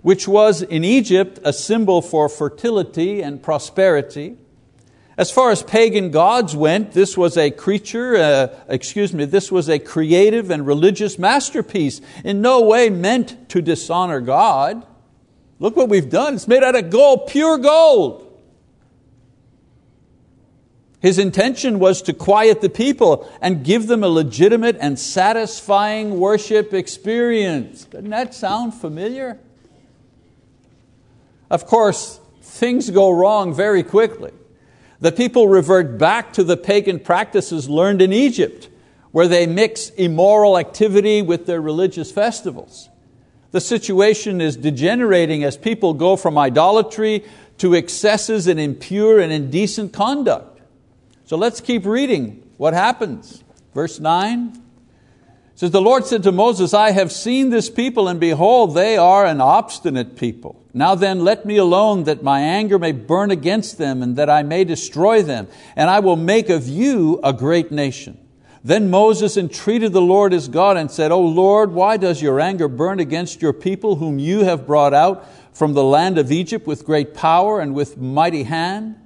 which 0.00 0.28
was 0.28 0.62
in 0.62 0.84
Egypt 0.84 1.40
a 1.42 1.52
symbol 1.52 2.00
for 2.00 2.28
fertility 2.28 3.20
and 3.20 3.42
prosperity. 3.42 4.36
As 5.18 5.30
far 5.30 5.50
as 5.50 5.62
pagan 5.62 6.10
gods 6.10 6.56
went, 6.56 6.92
this 6.92 7.18
was 7.18 7.36
a 7.36 7.50
creature, 7.50 8.16
uh, 8.16 8.48
excuse 8.68 9.12
me, 9.12 9.26
this 9.26 9.52
was 9.52 9.68
a 9.68 9.78
creative 9.78 10.50
and 10.50 10.66
religious 10.66 11.18
masterpiece, 11.18 12.00
in 12.24 12.40
no 12.40 12.62
way 12.62 12.88
meant 12.88 13.48
to 13.50 13.60
dishonor 13.60 14.20
God. 14.20 14.86
Look 15.58 15.76
what 15.76 15.90
we've 15.90 16.08
done. 16.08 16.34
It's 16.34 16.48
made 16.48 16.62
out 16.62 16.74
of 16.74 16.88
gold, 16.90 17.26
pure 17.28 17.58
gold. 17.58 18.28
His 21.00 21.18
intention 21.18 21.78
was 21.78 22.00
to 22.02 22.14
quiet 22.14 22.60
the 22.60 22.70
people 22.70 23.30
and 23.42 23.64
give 23.64 23.88
them 23.88 24.04
a 24.04 24.08
legitimate 24.08 24.76
and 24.80 24.98
satisfying 24.98 26.18
worship 26.18 26.72
experience. 26.72 27.84
Doesn't 27.84 28.10
that 28.10 28.34
sound 28.34 28.72
familiar? 28.72 29.38
Of 31.50 31.66
course, 31.66 32.18
things 32.40 32.88
go 32.88 33.10
wrong 33.10 33.52
very 33.52 33.82
quickly. 33.82 34.30
The 35.02 35.10
people 35.10 35.48
revert 35.48 35.98
back 35.98 36.32
to 36.34 36.44
the 36.44 36.56
pagan 36.56 37.00
practices 37.00 37.68
learned 37.68 38.00
in 38.00 38.12
Egypt, 38.12 38.68
where 39.10 39.26
they 39.26 39.48
mix 39.48 39.90
immoral 39.90 40.56
activity 40.56 41.22
with 41.22 41.44
their 41.46 41.60
religious 41.60 42.12
festivals. 42.12 42.88
The 43.50 43.60
situation 43.60 44.40
is 44.40 44.56
degenerating 44.56 45.42
as 45.42 45.56
people 45.56 45.92
go 45.92 46.14
from 46.14 46.38
idolatry 46.38 47.24
to 47.58 47.74
excesses 47.74 48.46
in 48.46 48.60
impure 48.60 49.18
and 49.18 49.32
indecent 49.32 49.92
conduct. 49.92 50.60
So 51.24 51.36
let's 51.36 51.60
keep 51.60 51.84
reading 51.84 52.48
what 52.56 52.72
happens. 52.72 53.42
Verse 53.74 53.98
9 53.98 54.61
says, 55.62 55.70
The 55.70 55.80
Lord 55.80 56.04
said 56.04 56.24
to 56.24 56.32
Moses, 56.32 56.74
I 56.74 56.90
have 56.90 57.12
seen 57.12 57.50
this 57.50 57.70
people, 57.70 58.08
and 58.08 58.18
behold, 58.18 58.74
they 58.74 58.96
are 58.96 59.24
an 59.24 59.40
obstinate 59.40 60.16
people. 60.16 60.60
Now 60.74 60.96
then, 60.96 61.22
let 61.22 61.46
me 61.46 61.56
alone, 61.56 62.02
that 62.04 62.24
my 62.24 62.40
anger 62.40 62.80
may 62.80 62.90
burn 62.90 63.30
against 63.30 63.78
them, 63.78 64.02
and 64.02 64.16
that 64.16 64.28
I 64.28 64.42
may 64.42 64.64
destroy 64.64 65.22
them, 65.22 65.46
and 65.76 65.88
I 65.88 66.00
will 66.00 66.16
make 66.16 66.48
of 66.48 66.66
you 66.66 67.20
a 67.22 67.32
great 67.32 67.70
nation. 67.70 68.18
Then 68.64 68.90
Moses 68.90 69.36
entreated 69.36 69.92
the 69.92 70.00
Lord 70.00 70.32
his 70.32 70.48
God 70.48 70.76
and 70.76 70.90
said, 70.90 71.12
O 71.12 71.20
Lord, 71.20 71.70
why 71.70 71.96
does 71.96 72.20
your 72.20 72.40
anger 72.40 72.66
burn 72.66 72.98
against 72.98 73.40
your 73.40 73.52
people, 73.52 73.94
whom 73.94 74.18
you 74.18 74.42
have 74.42 74.66
brought 74.66 74.92
out 74.92 75.28
from 75.52 75.74
the 75.74 75.84
land 75.84 76.18
of 76.18 76.32
Egypt 76.32 76.66
with 76.66 76.84
great 76.84 77.14
power 77.14 77.60
and 77.60 77.72
with 77.72 77.96
mighty 77.96 78.42
hand? 78.42 78.96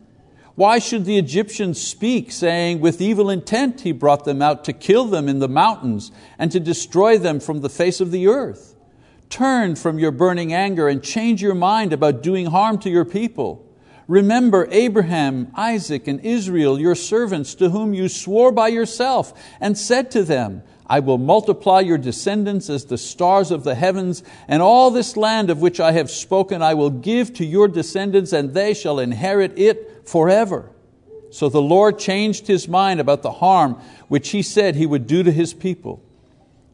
Why 0.57 0.79
should 0.79 1.05
the 1.05 1.19
Egyptians 1.19 1.79
speak, 1.79 2.33
saying, 2.33 2.81
With 2.81 3.03
evil 3.03 3.29
intent 3.29 3.83
he 3.83 3.93
brought 3.93 4.25
them 4.25 4.41
out 4.41 4.65
to 4.65 4.73
kill 4.73 5.05
them 5.05 5.29
in 5.29 5.39
the 5.39 5.49
mountains 5.49 6.11
and 6.39 6.51
to 6.51 6.59
destroy 6.59 7.19
them 7.19 7.41
from 7.41 7.61
the 7.61 7.69
face 7.69 8.01
of 8.01 8.11
the 8.11 8.27
earth? 8.27 8.75
Turn 9.29 9.77
from 9.77 9.99
your 9.99 10.13
burning 10.13 10.55
anger 10.55 10.89
and 10.89 11.03
change 11.03 11.43
your 11.43 11.55
mind 11.55 11.93
about 11.93 12.23
doing 12.23 12.47
harm 12.47 12.79
to 12.79 12.91
your 12.91 13.05
people. 13.05 13.67
Remember 14.09 14.67
Abraham, 14.71 15.53
Isaac, 15.55 16.09
and 16.09 16.21
Israel, 16.21 16.81
your 16.81 16.95
servants, 16.95 17.55
to 17.57 17.69
whom 17.69 17.93
you 17.93 18.09
swore 18.09 18.51
by 18.51 18.69
yourself, 18.69 19.35
and 19.61 19.77
said 19.77 20.11
to 20.13 20.23
them, 20.23 20.63
I 20.87 21.01
will 21.01 21.19
multiply 21.19 21.81
your 21.81 21.99
descendants 21.99 22.71
as 22.71 22.85
the 22.85 22.97
stars 22.97 23.51
of 23.51 23.65
the 23.65 23.75
heavens, 23.75 24.23
and 24.47 24.63
all 24.63 24.91
this 24.91 25.17
land 25.17 25.51
of 25.51 25.61
which 25.61 25.81
I 25.81 25.93
have 25.93 26.11
spoken 26.11 26.63
I 26.63 26.75
will 26.75 26.91
give 26.91 27.35
to 27.35 27.45
your 27.45 27.67
descendants, 27.67 28.33
and 28.33 28.55
they 28.55 28.73
shall 28.73 29.01
inherit 29.01 29.59
it 29.59 29.96
forever. 30.07 30.71
So 31.31 31.49
the 31.49 31.61
Lord 31.61 31.99
changed 31.99 32.47
his 32.47 32.69
mind 32.69 33.01
about 33.01 33.23
the 33.23 33.33
harm 33.33 33.75
which 34.09 34.31
he 34.31 34.43
said 34.43 34.75
he 34.75 34.87
would 34.87 35.07
do 35.07 35.23
to 35.23 35.33
his 35.33 35.53
people. 35.53 36.03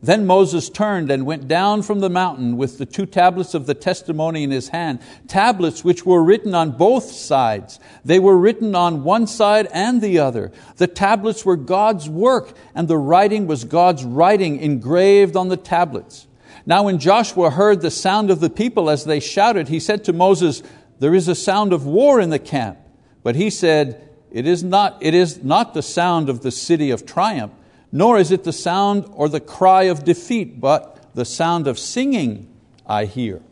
Then 0.03 0.27
Moses 0.27 0.69
turned 0.69 1.13
and 1.13 1.25
went 1.25 1.47
down 1.47 1.83
from 1.83 2.01
the 2.01 2.11
mountain 2.11 2.57
with 2.57 2.79
the 2.79 2.87
two 2.87 3.07
tablets 3.07 3.55
of 3.55 3.67
the 3.67 3.75
testimony 3.75 4.43
in 4.43 4.51
his 4.51 4.69
hand, 4.71 4.99
tablets 5.29 5.85
which 5.85 6.05
were 6.05 6.25
written 6.25 6.57
on 6.57 6.73
both 6.73 7.05
sides. 7.05 7.79
They 8.05 8.19
were 8.19 8.37
written 8.37 8.75
on 8.75 9.05
one 9.05 9.29
side 9.29 9.69
and 9.73 10.01
the 10.01 10.19
other. 10.19 10.51
The 10.77 10.89
tablets 10.89 11.45
were 11.45 11.57
God's 11.57 12.09
work, 12.09 12.57
and 12.75 12.89
the 12.89 12.99
writing 12.99 13.47
was 13.47 13.63
God's 13.63 14.05
writing 14.05 14.59
engraved 14.59 15.37
on 15.37 15.49
the 15.49 15.57
tablets. 15.57 16.27
Now, 16.67 16.85
when 16.85 16.99
Joshua 16.99 17.51
heard 17.51 17.81
the 17.81 17.91
sound 17.91 18.31
of 18.33 18.41
the 18.41 18.51
people 18.51 18.91
as 18.91 19.05
they 19.05 19.21
shouted, 19.21 19.69
he 19.69 19.79
said 19.79 20.03
to 20.05 20.13
Moses, 20.13 20.65
There 20.99 21.15
is 21.15 21.29
a 21.29 21.35
sound 21.37 21.73
of 21.73 21.87
war 21.87 22.21
in 22.21 22.31
the 22.31 22.41
camp. 22.41 22.79
But 23.23 23.37
he 23.37 23.51
said, 23.51 24.09
It 24.31 24.47
is 24.47 24.63
not, 24.63 24.99
it 25.01 25.15
is 25.15 25.43
not 25.43 25.75
the 25.75 25.83
sound 25.83 26.29
of 26.29 26.43
the 26.43 26.51
city 26.51 26.91
of 26.91 27.07
triumph 27.07 27.53
nor 27.93 28.19
is 28.19 28.31
it 28.33 28.43
the 28.43 28.53
sound 28.53 29.05
or 29.13 29.29
the 29.29 29.41
cry 29.41 29.85
of 29.85 30.03
defeat, 30.03 30.59
but 30.59 30.99
the 31.15 31.27
sound 31.27 31.67
of 31.69 31.79
singing 31.79 32.49
I 32.87 33.05
hear. 33.05 33.43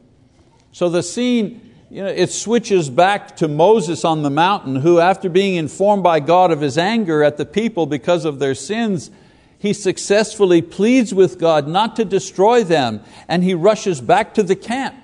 So 0.72 0.88
the 0.88 1.02
scene, 1.02 1.74
you 1.90 2.02
know, 2.02 2.08
it 2.08 2.30
switches 2.30 2.88
back 2.88 3.36
to 3.36 3.48
Moses 3.48 4.02
on 4.04 4.22
the 4.22 4.30
mountain, 4.30 4.76
who, 4.76 4.98
after 4.98 5.28
being 5.28 5.56
informed 5.56 6.02
by 6.02 6.20
God 6.20 6.50
of 6.50 6.62
his 6.62 6.78
anger 6.78 7.22
at 7.22 7.36
the 7.36 7.44
people 7.44 7.84
because 7.84 8.24
of 8.24 8.38
their 8.38 8.54
sins, 8.54 9.10
he 9.58 9.74
successfully 9.74 10.62
pleads 10.62 11.12
with 11.12 11.38
God 11.38 11.68
not 11.68 11.96
to 11.96 12.04
destroy 12.06 12.64
them, 12.64 13.02
and 13.28 13.44
he 13.44 13.52
rushes 13.52 14.00
back 14.00 14.32
to 14.34 14.42
the 14.42 14.56
camp. 14.56 14.94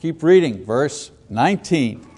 Keep 0.00 0.22
reading, 0.22 0.64
verse 0.64 1.10
19. 1.28 2.11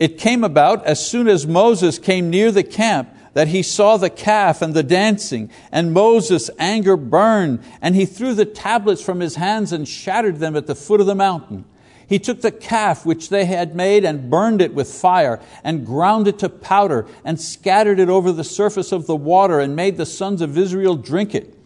It 0.00 0.16
came 0.16 0.42
about 0.42 0.84
as 0.86 1.06
soon 1.06 1.28
as 1.28 1.46
Moses 1.46 1.98
came 1.98 2.30
near 2.30 2.50
the 2.50 2.64
camp 2.64 3.14
that 3.34 3.48
he 3.48 3.62
saw 3.62 3.98
the 3.98 4.10
calf 4.10 4.62
and 4.62 4.74
the 4.74 4.82
dancing, 4.82 5.50
and 5.70 5.92
Moses' 5.92 6.50
anger 6.58 6.96
burned, 6.96 7.62
and 7.80 7.94
he 7.94 8.06
threw 8.06 8.34
the 8.34 8.46
tablets 8.46 9.02
from 9.02 9.20
his 9.20 9.36
hands 9.36 9.72
and 9.72 9.86
shattered 9.86 10.38
them 10.38 10.56
at 10.56 10.66
the 10.66 10.74
foot 10.74 11.00
of 11.00 11.06
the 11.06 11.14
mountain. 11.14 11.66
He 12.08 12.18
took 12.18 12.40
the 12.40 12.50
calf 12.50 13.06
which 13.06 13.28
they 13.28 13.44
had 13.44 13.76
made 13.76 14.04
and 14.04 14.30
burned 14.30 14.60
it 14.60 14.74
with 14.74 14.92
fire, 14.92 15.38
and 15.62 15.86
ground 15.86 16.26
it 16.26 16.40
to 16.40 16.48
powder, 16.48 17.06
and 17.22 17.40
scattered 17.40 18.00
it 18.00 18.08
over 18.08 18.32
the 18.32 18.42
surface 18.42 18.90
of 18.90 19.06
the 19.06 19.14
water, 19.14 19.60
and 19.60 19.76
made 19.76 19.96
the 19.96 20.06
sons 20.06 20.40
of 20.40 20.58
Israel 20.58 20.96
drink 20.96 21.34
it. 21.34 21.56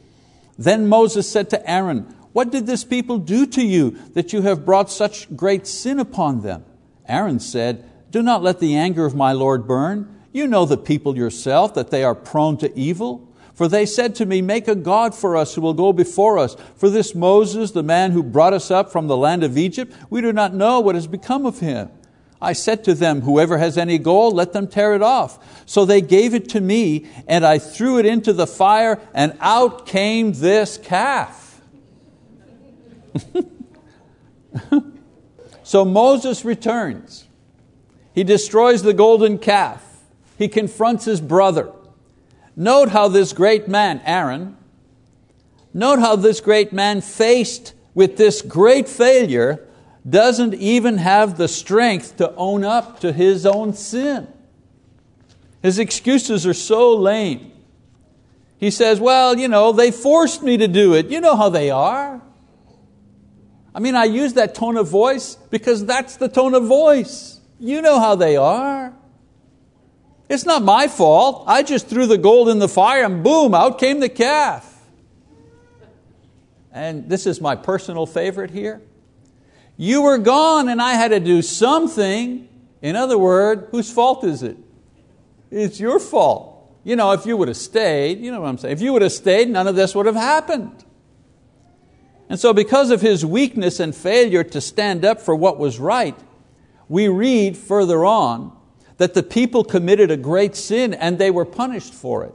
Then 0.58 0.88
Moses 0.88 1.30
said 1.30 1.48
to 1.50 1.70
Aaron, 1.70 2.14
What 2.32 2.50
did 2.50 2.66
this 2.66 2.84
people 2.84 3.18
do 3.18 3.46
to 3.46 3.64
you, 3.64 3.92
that 4.12 4.32
you 4.32 4.42
have 4.42 4.66
brought 4.66 4.90
such 4.90 5.34
great 5.34 5.66
sin 5.66 5.98
upon 5.98 6.42
them? 6.42 6.64
Aaron 7.08 7.40
said, 7.40 7.88
Do 8.14 8.22
not 8.22 8.44
let 8.44 8.60
the 8.60 8.76
anger 8.76 9.04
of 9.04 9.16
my 9.16 9.32
Lord 9.32 9.66
burn. 9.66 10.20
You 10.30 10.46
know 10.46 10.66
the 10.66 10.76
people 10.76 11.16
yourself, 11.16 11.74
that 11.74 11.90
they 11.90 12.04
are 12.04 12.14
prone 12.14 12.56
to 12.58 12.72
evil. 12.78 13.28
For 13.54 13.66
they 13.66 13.84
said 13.84 14.14
to 14.14 14.24
me, 14.24 14.40
Make 14.40 14.68
a 14.68 14.76
God 14.76 15.16
for 15.16 15.36
us 15.36 15.56
who 15.56 15.60
will 15.60 15.74
go 15.74 15.92
before 15.92 16.38
us. 16.38 16.54
For 16.76 16.88
this 16.88 17.12
Moses, 17.12 17.72
the 17.72 17.82
man 17.82 18.12
who 18.12 18.22
brought 18.22 18.52
us 18.52 18.70
up 18.70 18.92
from 18.92 19.08
the 19.08 19.16
land 19.16 19.42
of 19.42 19.58
Egypt, 19.58 19.92
we 20.10 20.20
do 20.20 20.32
not 20.32 20.54
know 20.54 20.78
what 20.78 20.94
has 20.94 21.08
become 21.08 21.44
of 21.44 21.58
him. 21.58 21.90
I 22.40 22.52
said 22.52 22.84
to 22.84 22.94
them, 22.94 23.22
Whoever 23.22 23.58
has 23.58 23.76
any 23.76 23.98
gold, 23.98 24.34
let 24.34 24.52
them 24.52 24.68
tear 24.68 24.94
it 24.94 25.02
off. 25.02 25.64
So 25.66 25.84
they 25.84 26.00
gave 26.00 26.34
it 26.34 26.48
to 26.50 26.60
me, 26.60 27.08
and 27.26 27.44
I 27.44 27.58
threw 27.58 27.98
it 27.98 28.06
into 28.06 28.32
the 28.32 28.46
fire, 28.46 29.00
and 29.12 29.36
out 29.40 29.86
came 29.86 30.34
this 30.34 30.78
calf. 30.78 31.60
so 35.64 35.84
Moses 35.84 36.44
returns. 36.44 37.24
He 38.14 38.22
destroys 38.22 38.82
the 38.82 38.94
golden 38.94 39.38
calf. 39.38 39.82
He 40.38 40.48
confronts 40.48 41.04
his 41.04 41.20
brother. 41.20 41.72
Note 42.56 42.90
how 42.90 43.08
this 43.08 43.32
great 43.32 43.66
man, 43.66 44.00
Aaron, 44.04 44.56
note 45.72 45.98
how 45.98 46.14
this 46.14 46.40
great 46.40 46.72
man 46.72 47.00
faced 47.00 47.74
with 47.94 48.16
this 48.16 48.40
great 48.40 48.88
failure 48.88 49.66
doesn't 50.08 50.54
even 50.54 50.98
have 50.98 51.36
the 51.38 51.48
strength 51.48 52.16
to 52.18 52.32
own 52.36 52.62
up 52.62 53.00
to 53.00 53.12
his 53.12 53.44
own 53.44 53.72
sin. 53.72 54.28
His 55.62 55.78
excuses 55.78 56.46
are 56.46 56.54
so 56.54 56.94
lame. 56.94 57.50
He 58.58 58.70
says, 58.70 59.00
Well, 59.00 59.38
you 59.38 59.48
know, 59.48 59.72
they 59.72 59.90
forced 59.90 60.42
me 60.42 60.56
to 60.58 60.68
do 60.68 60.94
it. 60.94 61.06
You 61.06 61.20
know 61.20 61.36
how 61.36 61.48
they 61.48 61.70
are. 61.70 62.20
I 63.74 63.80
mean, 63.80 63.96
I 63.96 64.04
use 64.04 64.34
that 64.34 64.54
tone 64.54 64.76
of 64.76 64.88
voice 64.88 65.36
because 65.50 65.84
that's 65.84 66.16
the 66.16 66.28
tone 66.28 66.54
of 66.54 66.66
voice. 66.66 67.33
You 67.58 67.82
know 67.82 67.98
how 67.98 68.14
they 68.14 68.36
are. 68.36 68.92
It's 70.28 70.44
not 70.44 70.62
my 70.62 70.88
fault. 70.88 71.44
I 71.46 71.62
just 71.62 71.86
threw 71.88 72.06
the 72.06 72.18
gold 72.18 72.48
in 72.48 72.58
the 72.58 72.68
fire 72.68 73.04
and 73.04 73.22
boom, 73.22 73.54
out 73.54 73.78
came 73.78 74.00
the 74.00 74.08
calf. 74.08 74.70
And 76.72 77.08
this 77.08 77.26
is 77.26 77.40
my 77.40 77.54
personal 77.54 78.06
favorite 78.06 78.50
here. 78.50 78.82
You 79.76 80.02
were 80.02 80.18
gone 80.18 80.68
and 80.68 80.80
I 80.80 80.94
had 80.94 81.08
to 81.08 81.20
do 81.20 81.42
something. 81.42 82.48
In 82.82 82.96
other 82.96 83.18
words, 83.18 83.68
whose 83.70 83.92
fault 83.92 84.24
is 84.24 84.42
it? 84.42 84.56
It's 85.50 85.78
your 85.78 86.00
fault. 86.00 86.50
You 86.84 86.96
know, 86.96 87.12
if 87.12 87.26
you 87.26 87.36
would 87.36 87.48
have 87.48 87.56
stayed, 87.56 88.20
you 88.20 88.30
know 88.30 88.40
what 88.40 88.48
I'm 88.48 88.58
saying? 88.58 88.72
If 88.72 88.82
you 88.82 88.92
would 88.92 89.02
have 89.02 89.12
stayed, 89.12 89.48
none 89.48 89.66
of 89.66 89.76
this 89.76 89.94
would 89.94 90.06
have 90.06 90.16
happened. 90.16 90.84
And 92.28 92.38
so, 92.38 92.52
because 92.52 92.90
of 92.90 93.00
his 93.00 93.24
weakness 93.24 93.80
and 93.80 93.94
failure 93.94 94.44
to 94.44 94.60
stand 94.60 95.04
up 95.04 95.20
for 95.20 95.34
what 95.34 95.58
was 95.58 95.78
right, 95.78 96.18
we 96.88 97.08
read 97.08 97.56
further 97.56 98.04
on 98.04 98.56
that 98.96 99.14
the 99.14 99.22
people 99.22 99.64
committed 99.64 100.10
a 100.10 100.16
great 100.16 100.54
sin 100.54 100.94
and 100.94 101.18
they 101.18 101.30
were 101.30 101.44
punished 101.44 101.92
for 101.92 102.24
it. 102.24 102.34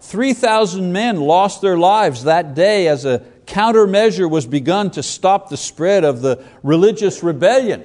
3,000 0.00 0.92
men 0.92 1.20
lost 1.20 1.60
their 1.60 1.78
lives 1.78 2.24
that 2.24 2.54
day 2.54 2.88
as 2.88 3.04
a 3.04 3.20
countermeasure 3.46 4.28
was 4.28 4.46
begun 4.46 4.90
to 4.90 5.02
stop 5.02 5.48
the 5.48 5.56
spread 5.56 6.04
of 6.04 6.20
the 6.20 6.44
religious 6.62 7.22
rebellion. 7.22 7.84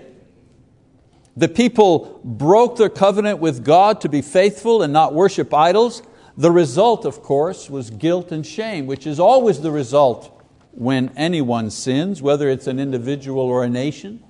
The 1.36 1.48
people 1.48 2.20
broke 2.24 2.78
their 2.78 2.90
covenant 2.90 3.40
with 3.40 3.64
God 3.64 4.02
to 4.02 4.10
be 4.10 4.22
faithful 4.22 4.82
and 4.82 4.92
not 4.92 5.14
worship 5.14 5.54
idols. 5.54 6.02
The 6.38 6.52
result, 6.52 7.06
of 7.06 7.22
course, 7.22 7.70
was 7.70 7.90
guilt 7.90 8.32
and 8.32 8.46
shame, 8.46 8.86
which 8.86 9.08
is 9.08 9.20
always 9.20 9.62
the 9.62 9.72
result 9.72 10.44
when 10.72 11.12
anyone 11.16 11.70
sins, 11.70 12.22
whether 12.22 12.50
it's 12.50 12.68
an 12.68 12.80
individual 12.80 13.44
or 13.44 13.64
a 13.64 13.70
nation 13.70 14.24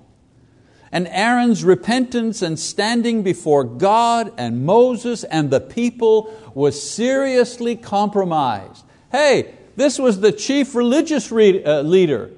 and 0.92 1.06
Aaron's 1.08 1.62
repentance 1.62 2.42
and 2.42 2.58
standing 2.58 3.22
before 3.22 3.64
God 3.64 4.32
and 4.36 4.64
Moses 4.66 5.22
and 5.24 5.50
the 5.50 5.60
people 5.60 6.34
was 6.54 6.80
seriously 6.82 7.76
compromised. 7.76 8.84
Hey, 9.12 9.54
this 9.76 9.98
was 9.98 10.20
the 10.20 10.32
chief 10.32 10.74
religious 10.74 11.30
uh, 11.30 11.82
leader. 11.82 12.30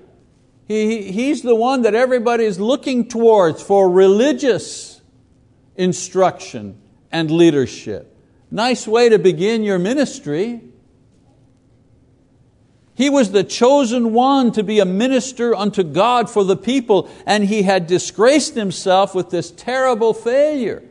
He, 0.68 1.10
he's 1.12 1.42
the 1.42 1.54
one 1.54 1.82
that 1.82 1.94
everybody 1.94 2.44
is 2.44 2.60
looking 2.60 3.08
towards 3.08 3.62
for 3.62 3.90
religious 3.90 5.00
instruction 5.76 6.78
and 7.10 7.30
leadership. 7.30 8.16
Nice 8.50 8.86
way 8.86 9.08
to 9.08 9.18
begin 9.18 9.62
your 9.62 9.78
ministry. 9.78 10.60
He 13.02 13.10
was 13.10 13.32
the 13.32 13.42
chosen 13.42 14.12
one 14.12 14.52
to 14.52 14.62
be 14.62 14.78
a 14.78 14.84
minister 14.84 15.56
unto 15.56 15.82
God 15.82 16.30
for 16.30 16.44
the 16.44 16.56
people, 16.56 17.10
and 17.26 17.42
he 17.42 17.64
had 17.64 17.88
disgraced 17.88 18.54
himself 18.54 19.12
with 19.12 19.28
this 19.28 19.50
terrible 19.50 20.14
failure. 20.14 20.84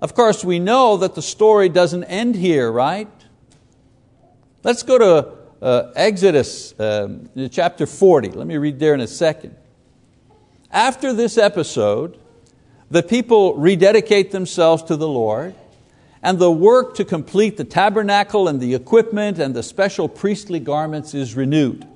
Of 0.00 0.14
course, 0.14 0.42
we 0.46 0.58
know 0.58 0.96
that 0.96 1.14
the 1.14 1.20
story 1.20 1.68
doesn't 1.68 2.04
end 2.04 2.36
here, 2.36 2.72
right? 2.72 3.10
Let's 4.62 4.82
go 4.82 4.96
to 4.96 5.34
uh, 5.60 5.92
Exodus 5.94 6.72
um, 6.80 7.28
chapter 7.50 7.84
40. 7.84 8.30
Let 8.30 8.46
me 8.46 8.56
read 8.56 8.78
there 8.78 8.94
in 8.94 9.02
a 9.02 9.06
second. 9.06 9.54
After 10.70 11.12
this 11.12 11.36
episode, 11.36 12.18
the 12.90 13.02
people 13.02 13.56
rededicate 13.56 14.30
themselves 14.30 14.84
to 14.84 14.96
the 14.96 15.06
Lord, 15.06 15.54
and 16.22 16.38
the 16.38 16.50
work 16.50 16.94
to 16.96 17.04
complete 17.04 17.56
the 17.56 17.64
tabernacle 17.64 18.48
and 18.48 18.60
the 18.60 18.74
equipment 18.74 19.38
and 19.38 19.54
the 19.54 19.62
special 19.62 20.08
priestly 20.08 20.60
garments 20.60 21.14
is 21.14 21.34
renewed. 21.34 21.86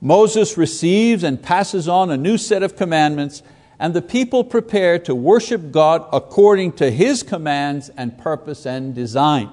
Moses 0.00 0.56
receives 0.56 1.22
and 1.22 1.42
passes 1.42 1.86
on 1.86 2.10
a 2.10 2.16
new 2.16 2.38
set 2.38 2.62
of 2.62 2.76
commandments, 2.76 3.42
and 3.78 3.92
the 3.92 4.02
people 4.02 4.44
prepare 4.44 4.98
to 5.00 5.14
worship 5.14 5.70
God 5.70 6.08
according 6.12 6.72
to 6.72 6.90
His 6.90 7.22
commands 7.22 7.90
and 7.90 8.16
purpose 8.16 8.66
and 8.66 8.94
design. 8.94 9.50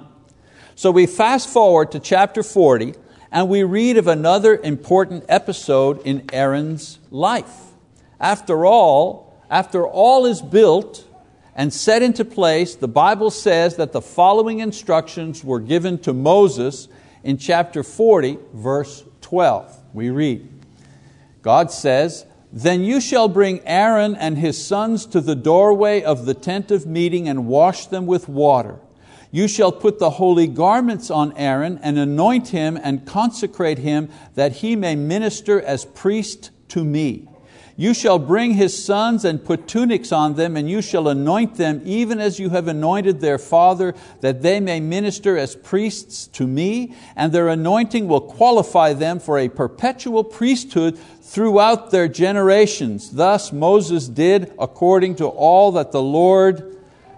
So 0.74 0.90
we 0.90 1.06
fast 1.06 1.48
forward 1.48 1.92
to 1.92 2.00
chapter 2.00 2.42
40, 2.42 2.94
and 3.30 3.48
we 3.48 3.62
read 3.62 3.98
of 3.98 4.06
another 4.06 4.56
important 4.56 5.24
episode 5.28 6.00
in 6.06 6.24
Aaron's 6.32 6.98
life. 7.10 7.52
After 8.20 8.64
all, 8.64 9.36
after 9.50 9.86
all 9.86 10.24
is 10.24 10.40
built 10.40 11.06
and 11.58 11.74
set 11.74 12.04
into 12.04 12.24
place, 12.24 12.76
the 12.76 12.86
Bible 12.86 13.32
says 13.32 13.74
that 13.76 13.90
the 13.90 14.00
following 14.00 14.60
instructions 14.60 15.42
were 15.42 15.58
given 15.58 15.98
to 15.98 16.12
Moses 16.12 16.86
in 17.24 17.36
chapter 17.36 17.82
40, 17.82 18.38
verse 18.54 19.02
12. 19.22 19.76
We 19.92 20.10
read, 20.10 20.48
God 21.42 21.72
says, 21.72 22.26
Then 22.52 22.84
you 22.84 23.00
shall 23.00 23.28
bring 23.28 23.60
Aaron 23.66 24.14
and 24.14 24.38
his 24.38 24.64
sons 24.64 25.04
to 25.06 25.20
the 25.20 25.34
doorway 25.34 26.00
of 26.00 26.26
the 26.26 26.34
tent 26.34 26.70
of 26.70 26.86
meeting 26.86 27.28
and 27.28 27.48
wash 27.48 27.86
them 27.86 28.06
with 28.06 28.28
water. 28.28 28.78
You 29.32 29.48
shall 29.48 29.72
put 29.72 29.98
the 29.98 30.10
holy 30.10 30.46
garments 30.46 31.10
on 31.10 31.36
Aaron 31.36 31.80
and 31.82 31.98
anoint 31.98 32.48
him 32.48 32.78
and 32.80 33.04
consecrate 33.04 33.78
him 33.78 34.10
that 34.36 34.52
he 34.52 34.76
may 34.76 34.94
minister 34.94 35.60
as 35.60 35.84
priest 35.84 36.52
to 36.68 36.84
me. 36.84 37.28
You 37.80 37.94
shall 37.94 38.18
bring 38.18 38.54
his 38.54 38.84
sons 38.84 39.24
and 39.24 39.44
put 39.44 39.68
tunics 39.68 40.10
on 40.10 40.34
them, 40.34 40.56
and 40.56 40.68
you 40.68 40.82
shall 40.82 41.06
anoint 41.06 41.54
them, 41.54 41.80
even 41.84 42.18
as 42.18 42.40
you 42.40 42.50
have 42.50 42.66
anointed 42.66 43.20
their 43.20 43.38
father, 43.38 43.94
that 44.20 44.42
they 44.42 44.58
may 44.58 44.80
minister 44.80 45.38
as 45.38 45.54
priests 45.54 46.26
to 46.26 46.44
me, 46.44 46.96
and 47.14 47.30
their 47.30 47.46
anointing 47.46 48.08
will 48.08 48.20
qualify 48.20 48.94
them 48.94 49.20
for 49.20 49.38
a 49.38 49.48
perpetual 49.48 50.24
priesthood 50.24 50.98
throughout 51.22 51.92
their 51.92 52.08
generations. 52.08 53.12
Thus 53.12 53.52
Moses 53.52 54.08
did 54.08 54.52
according 54.58 55.14
to 55.16 55.26
all 55.26 55.70
that 55.70 55.92
the 55.92 56.02
Lord 56.02 56.76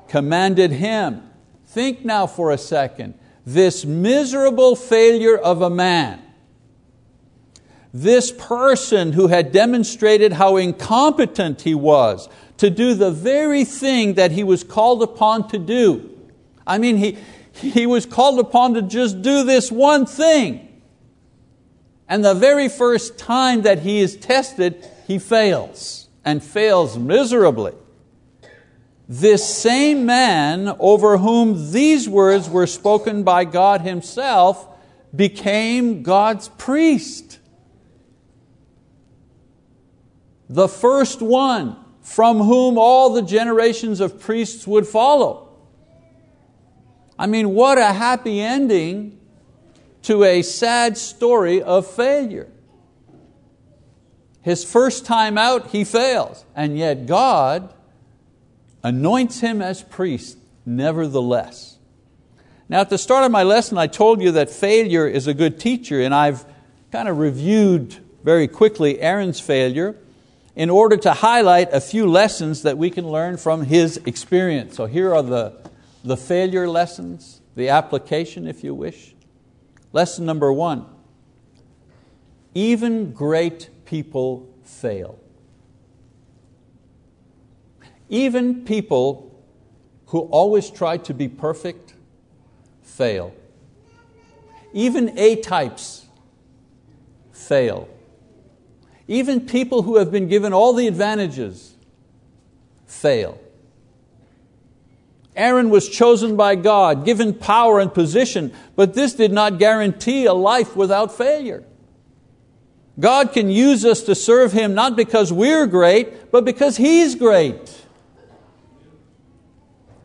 commanded 0.09 0.73
him. 0.73 1.23
Think 1.69 2.05
now 2.05 2.26
for 2.26 2.50
a 2.50 2.59
second. 2.59 3.14
This 3.47 3.87
miserable 3.87 4.76
failure 4.76 5.38
of 5.38 5.62
a 5.62 5.71
man 5.71 6.23
this 7.92 8.30
person 8.30 9.12
who 9.12 9.26
had 9.26 9.52
demonstrated 9.52 10.35
how 10.35 10.56
incompetent 10.56 11.62
he 11.62 11.75
was 11.75 12.28
to 12.59 12.70
do 12.70 12.94
the 12.94 13.11
very 13.11 13.64
thing 13.64 14.14
that 14.14 14.32
he 14.32 14.44
was 14.44 14.62
called 14.62 15.02
upon 15.02 15.49
to 15.49 15.59
do. 15.59 16.11
I 16.66 16.78
mean, 16.78 16.97
he, 16.97 17.18
he 17.54 17.87
was 17.87 18.06
called 18.06 18.38
upon 18.38 18.75
to 18.75 18.82
just 18.82 19.23
do 19.23 19.44
this 19.44 19.73
one 19.73 20.06
thing. 20.06 20.68
And 22.09 22.25
the 22.25 22.35
very 22.35 22.68
first 22.68 23.18
time 23.18 23.62
that 23.62 23.80
he 23.80 24.00
is 24.00 24.16
tested, 24.16 24.87
he 25.06 25.18
fails, 25.18 26.09
and 26.25 26.42
fails 26.42 26.99
miserably. 26.99 27.73
This 29.09 29.52
same 29.52 30.06
man 30.06 30.73
over 30.78 31.18
whom 31.18 31.73
these 31.73 32.09
words 32.09 32.49
were 32.49 32.68
spoken 32.68 33.25
by 33.25 33.44
God 33.44 33.80
Himself 33.80 34.68
became 35.14 36.04
God's 36.04 36.49
priest. 36.50 37.39
The 40.50 40.66
first 40.66 41.22
one 41.22 41.76
from 42.02 42.38
whom 42.38 42.76
all 42.76 43.14
the 43.14 43.22
generations 43.22 44.00
of 44.00 44.18
priests 44.18 44.66
would 44.66 44.84
follow. 44.84 45.48
I 47.16 47.28
mean, 47.28 47.54
what 47.54 47.78
a 47.78 47.92
happy 47.92 48.40
ending 48.40 49.20
to 50.02 50.24
a 50.24 50.42
sad 50.42 50.98
story 50.98 51.62
of 51.62 51.86
failure. 51.86 52.50
His 54.42 54.64
first 54.64 55.06
time 55.06 55.38
out, 55.38 55.68
he 55.68 55.84
fails, 55.84 56.44
and 56.56 56.76
yet 56.76 57.06
God 57.06 57.72
anoints 58.82 59.38
him 59.38 59.62
as 59.62 59.84
priest 59.84 60.36
nevertheless. 60.66 61.78
Now, 62.68 62.80
at 62.80 62.90
the 62.90 62.98
start 62.98 63.24
of 63.24 63.30
my 63.30 63.44
lesson, 63.44 63.78
I 63.78 63.86
told 63.86 64.20
you 64.20 64.32
that 64.32 64.50
failure 64.50 65.06
is 65.06 65.28
a 65.28 65.34
good 65.34 65.60
teacher, 65.60 66.00
and 66.00 66.12
I've 66.12 66.44
kind 66.90 67.08
of 67.08 67.18
reviewed 67.18 67.98
very 68.24 68.48
quickly 68.48 69.00
Aaron's 69.00 69.38
failure 69.38 69.96
in 70.56 70.70
order 70.70 70.96
to 70.96 71.12
highlight 71.12 71.72
a 71.72 71.80
few 71.80 72.06
lessons 72.06 72.62
that 72.62 72.76
we 72.76 72.90
can 72.90 73.08
learn 73.08 73.36
from 73.36 73.64
his 73.64 73.98
experience. 74.06 74.76
So 74.76 74.86
here 74.86 75.14
are 75.14 75.22
the, 75.22 75.56
the 76.04 76.16
failure 76.16 76.68
lessons, 76.68 77.40
the 77.54 77.68
application, 77.68 78.46
if 78.46 78.64
you 78.64 78.74
wish. 78.74 79.14
Lesson 79.92 80.24
number 80.24 80.52
one 80.52 80.86
even 82.54 83.12
great 83.12 83.70
people 83.84 84.48
fail. 84.64 85.18
Even 88.08 88.64
people 88.64 89.44
who 90.06 90.20
always 90.20 90.68
try 90.68 90.96
to 90.96 91.14
be 91.14 91.28
perfect 91.28 91.94
fail. 92.82 93.32
Even 94.72 95.16
A 95.16 95.36
types 95.36 96.06
fail. 97.30 97.88
Even 99.11 99.40
people 99.40 99.83
who 99.83 99.96
have 99.96 100.12
been 100.12 100.29
given 100.29 100.53
all 100.53 100.73
the 100.73 100.87
advantages 100.87 101.75
fail. 102.87 103.40
Aaron 105.35 105.68
was 105.68 105.88
chosen 105.88 106.37
by 106.37 106.55
God, 106.55 107.05
given 107.05 107.35
power 107.35 107.81
and 107.81 107.92
position, 107.92 108.53
but 108.77 108.94
this 108.94 109.14
did 109.14 109.33
not 109.33 109.59
guarantee 109.59 110.27
a 110.27 110.33
life 110.33 110.77
without 110.77 111.12
failure. 111.12 111.64
God 113.01 113.33
can 113.33 113.51
use 113.51 113.85
us 113.85 114.03
to 114.05 114.14
serve 114.14 114.53
Him 114.53 114.75
not 114.75 114.94
because 114.94 115.33
we're 115.33 115.66
great, 115.66 116.31
but 116.31 116.44
because 116.44 116.77
He's 116.77 117.16
great. 117.16 117.85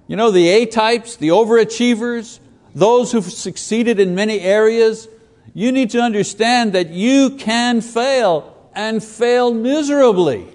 You 0.07 0.15
know, 0.15 0.31
the 0.31 0.49
A 0.49 0.65
types, 0.65 1.15
the 1.15 1.27
overachievers, 1.27 2.39
those 2.73 3.11
who've 3.11 3.23
succeeded 3.23 3.99
in 3.99 4.15
many 4.15 4.39
areas, 4.39 5.07
you 5.53 5.71
need 5.71 5.91
to 5.91 5.99
understand 5.99 6.73
that 6.73 6.89
you 6.89 7.35
can 7.37 7.81
fail 7.81 8.54
and 8.75 9.03
fail 9.03 9.53
miserably. 9.53 10.47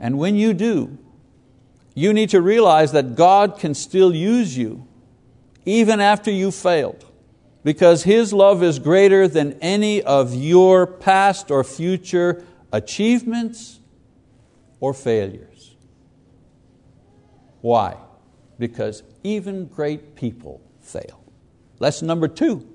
And 0.00 0.18
when 0.18 0.34
you 0.34 0.54
do, 0.54 0.98
you 1.94 2.12
need 2.12 2.30
to 2.30 2.40
realize 2.40 2.92
that 2.92 3.14
God 3.14 3.58
can 3.58 3.74
still 3.74 4.14
use 4.14 4.56
you 4.56 4.86
even 5.64 6.00
after 6.00 6.30
you 6.30 6.50
failed 6.50 7.04
because 7.62 8.02
His 8.02 8.32
love 8.32 8.62
is 8.62 8.78
greater 8.78 9.28
than 9.28 9.52
any 9.60 10.02
of 10.02 10.34
your 10.34 10.86
past 10.86 11.50
or 11.50 11.62
future 11.62 12.44
achievements 12.72 13.78
or 14.80 14.94
failures. 14.94 15.76
Why? 17.60 17.96
Because 18.58 19.02
even 19.22 19.66
great 19.66 20.16
people 20.16 20.60
fail. 20.80 21.22
Lesson 21.78 22.08
number 22.08 22.26
two 22.26 22.68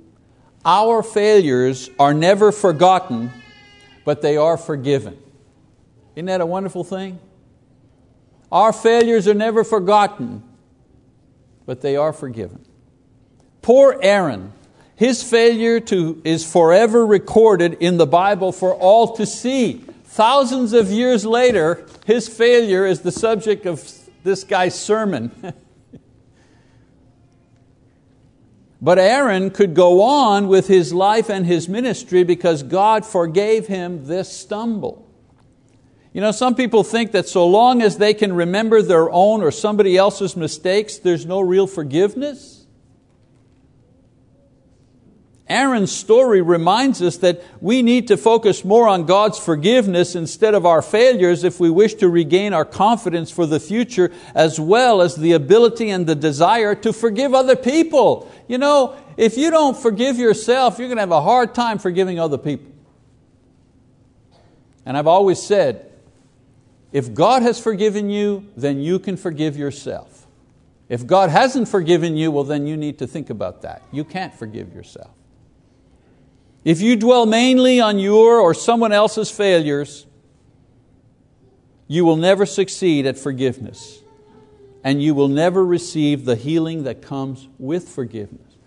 our 0.65 1.03
failures 1.03 1.89
are 1.99 2.13
never 2.13 2.51
forgotten, 2.51 3.31
but 4.05 4.21
they 4.21 4.37
are 4.37 4.57
forgiven. 4.57 5.17
Isn't 6.15 6.25
that 6.25 6.41
a 6.41 6.45
wonderful 6.45 6.83
thing? 6.83 7.19
Our 8.51 8.73
failures 8.73 9.27
are 9.27 9.33
never 9.33 9.63
forgotten, 9.63 10.43
but 11.65 11.81
they 11.81 11.95
are 11.95 12.13
forgiven. 12.13 12.65
Poor 13.61 13.99
Aaron, 14.01 14.53
his 14.95 15.21
failure 15.21 15.79
to, 15.81 16.21
is 16.23 16.49
forever 16.49 17.05
recorded 17.05 17.73
in 17.79 17.97
the 17.97 18.07
Bible 18.07 18.51
for 18.51 18.73
all 18.73 19.15
to 19.17 19.25
see. 19.25 19.83
Thousands 20.05 20.73
of 20.73 20.89
years 20.89 21.25
later, 21.25 21.85
his 22.05 22.27
failure 22.27 22.85
is 22.85 23.01
the 23.01 23.11
subject 23.11 23.65
of 23.65 23.85
this 24.23 24.43
guy's 24.43 24.79
sermon. 24.79 25.31
But 28.81 28.99
Aaron 28.99 29.49
could 29.49 29.73
go 29.73 30.01
on 30.03 30.47
with 30.47 30.67
his 30.67 30.93
life 30.93 31.29
and 31.29 31.45
his 31.45 31.67
ministry 31.67 32.23
because 32.23 32.61
God 32.61 33.05
forgave 33.05 33.67
him 33.67 34.05
this 34.05 34.31
stumble. 34.31 35.07
You 36.13 36.21
know, 36.21 36.31
some 36.31 36.55
people 36.55 36.83
think 36.83 37.11
that 37.11 37.27
so 37.27 37.47
long 37.47 37.81
as 37.81 37.97
they 37.97 38.13
can 38.13 38.33
remember 38.33 38.81
their 38.81 39.11
own 39.11 39.41
or 39.41 39.51
somebody 39.51 39.97
else's 39.97 40.35
mistakes, 40.35 40.97
there's 40.97 41.25
no 41.25 41.39
real 41.39 41.67
forgiveness. 41.67 42.66
Aaron's 45.49 45.91
story 45.91 46.41
reminds 46.41 47.01
us 47.01 47.17
that 47.17 47.41
we 47.61 47.81
need 47.81 48.09
to 48.09 48.17
focus 48.17 48.65
more 48.65 48.87
on 48.87 49.05
God's 49.05 49.39
forgiveness 49.39 50.13
instead 50.13 50.53
of 50.53 50.65
our 50.65 50.81
failures 50.81 51.43
if 51.43 51.59
we 51.59 51.69
wish 51.69 51.93
to 51.95 52.09
regain 52.09 52.53
our 52.53 52.65
confidence 52.65 53.31
for 53.31 53.45
the 53.45 53.59
future 53.59 54.11
as 54.35 54.59
well 54.59 55.01
as 55.01 55.15
the 55.15 55.31
ability 55.31 55.89
and 55.89 56.05
the 56.05 56.15
desire 56.15 56.75
to 56.75 56.91
forgive 56.91 57.33
other 57.33 57.55
people. 57.55 58.29
You 58.47 58.57
know, 58.57 58.95
if 59.15 59.37
you 59.37 59.49
don't 59.49 59.77
forgive 59.77 60.17
yourself, 60.17 60.79
you're 60.79 60.89
going 60.89 60.97
to 60.97 61.01
have 61.01 61.11
a 61.11 61.21
hard 61.21 61.55
time 61.55 61.79
forgiving 61.79 62.19
other 62.19 62.37
people. 62.37 62.71
And 64.85 64.97
I've 64.97 65.07
always 65.07 65.41
said, 65.41 65.91
if 66.91 67.13
God 67.13 67.41
has 67.41 67.59
forgiven 67.59 68.09
you, 68.09 68.47
then 68.55 68.79
you 68.79 68.99
can 68.99 69.17
forgive 69.17 69.57
yourself. 69.57 70.27
If 70.89 71.05
God 71.05 71.29
hasn't 71.29 71.67
forgiven 71.67 72.15
you, 72.15 72.31
well, 72.31 72.45
then 72.45 72.65
you 72.65 72.77
need 72.77 72.99
to 72.99 73.07
think 73.07 73.29
about 73.29 73.61
that. 73.63 73.81
You 73.91 74.03
can't 74.05 74.33
forgive 74.33 74.73
yourself. 74.73 75.11
If 76.67 76.81
you 76.81 76.97
dwell 76.97 77.25
mainly 77.25 77.79
on 77.79 77.97
your 77.97 78.41
or 78.41 78.53
someone 78.53 78.91
else's 78.91 79.31
failures, 79.31 80.05
you 81.87 82.03
will 82.03 82.17
never 82.17 82.45
succeed 82.45 83.05
at 83.05 83.17
forgiveness 83.17 84.01
and 84.83 85.01
you 85.01 85.15
will 85.15 85.29
never 85.29 85.65
receive 85.65 86.25
the 86.25 86.35
healing 86.35 86.83
that 86.83 87.01
comes 87.01 87.47
with 87.57 87.87
forgiveness. 87.87 88.57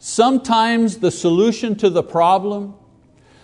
Sometimes 0.00 0.96
the 0.98 1.12
solution 1.12 1.76
to 1.76 1.88
the 1.90 2.02
problem, 2.02 2.74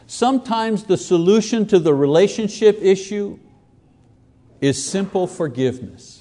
sometimes 0.09 0.83
the 0.83 0.96
solution 0.96 1.64
to 1.68 1.79
the 1.79 1.94
relationship 1.94 2.81
issue 2.83 3.38
is 4.61 4.85
simple 4.85 5.29
forgiveness. 5.29 6.20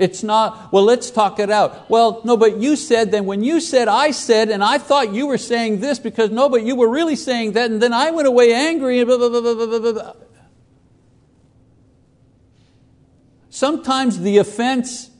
It's 0.00 0.22
not, 0.22 0.72
well, 0.72 0.84
let's 0.84 1.10
talk 1.10 1.38
it 1.38 1.50
out. 1.50 1.90
Well, 1.90 2.22
no, 2.24 2.34
but 2.34 2.56
you 2.56 2.74
said, 2.74 3.10
then 3.10 3.26
when 3.26 3.44
you 3.44 3.60
said, 3.60 3.86
I 3.86 4.12
said, 4.12 4.48
and 4.48 4.64
I 4.64 4.78
thought 4.78 5.12
you 5.12 5.26
were 5.26 5.36
saying 5.36 5.80
this 5.80 5.98
because 5.98 6.30
no, 6.30 6.48
but 6.48 6.62
you 6.62 6.74
were 6.74 6.88
really 6.88 7.16
saying 7.16 7.52
that, 7.52 7.70
and 7.70 7.82
then 7.82 7.92
I 7.92 8.10
went 8.10 8.26
away 8.26 8.54
angry. 8.54 9.04
Blah, 9.04 9.18
blah, 9.18 9.92
blah, 9.92 10.12
Sometimes 13.50 14.20
the 14.20 14.38
offense 14.38 15.10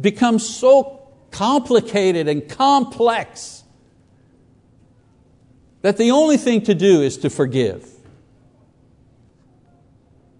becomes 0.00 0.48
so 0.48 1.08
complicated 1.32 2.28
and 2.28 2.48
complex 2.48 3.64
that 5.82 5.96
the 5.96 6.12
only 6.12 6.36
thing 6.36 6.62
to 6.62 6.74
do 6.76 7.02
is 7.02 7.18
to 7.18 7.30
forgive. 7.30 7.84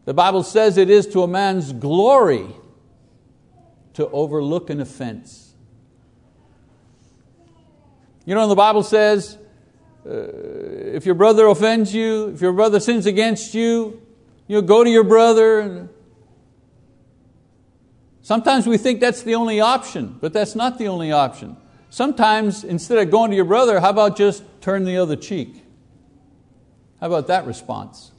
The 0.04 0.14
Bible 0.14 0.44
says 0.44 0.76
it 0.76 0.90
is 0.90 1.08
to 1.08 1.24
a 1.24 1.28
man's 1.28 1.72
glory 1.72 2.46
to 4.00 4.08
overlook 4.10 4.68
an 4.70 4.80
offense. 4.80 5.54
You 8.26 8.34
know, 8.34 8.48
the 8.48 8.56
Bible 8.56 8.82
says, 8.82 9.38
uh, 10.06 10.10
if 10.10 11.06
your 11.06 11.14
brother 11.14 11.46
offends 11.46 11.94
you, 11.94 12.28
if 12.28 12.40
your 12.40 12.52
brother 12.52 12.80
sins 12.80 13.06
against 13.06 13.54
you, 13.54 14.00
you 14.46 14.60
go 14.62 14.84
to 14.84 14.90
your 14.90 15.04
brother. 15.04 15.60
And 15.60 15.88
Sometimes 18.22 18.66
we 18.66 18.78
think 18.78 19.00
that's 19.00 19.22
the 19.22 19.34
only 19.34 19.60
option, 19.60 20.16
but 20.20 20.32
that's 20.32 20.54
not 20.54 20.78
the 20.78 20.88
only 20.88 21.10
option. 21.10 21.56
Sometimes 21.88 22.62
instead 22.62 22.98
of 22.98 23.10
going 23.10 23.30
to 23.30 23.36
your 23.36 23.44
brother, 23.44 23.80
how 23.80 23.90
about 23.90 24.16
just 24.16 24.44
turn 24.60 24.84
the 24.84 24.98
other 24.98 25.16
cheek? 25.16 25.64
How 27.00 27.08
about 27.08 27.26
that 27.26 27.46
response? 27.46 28.12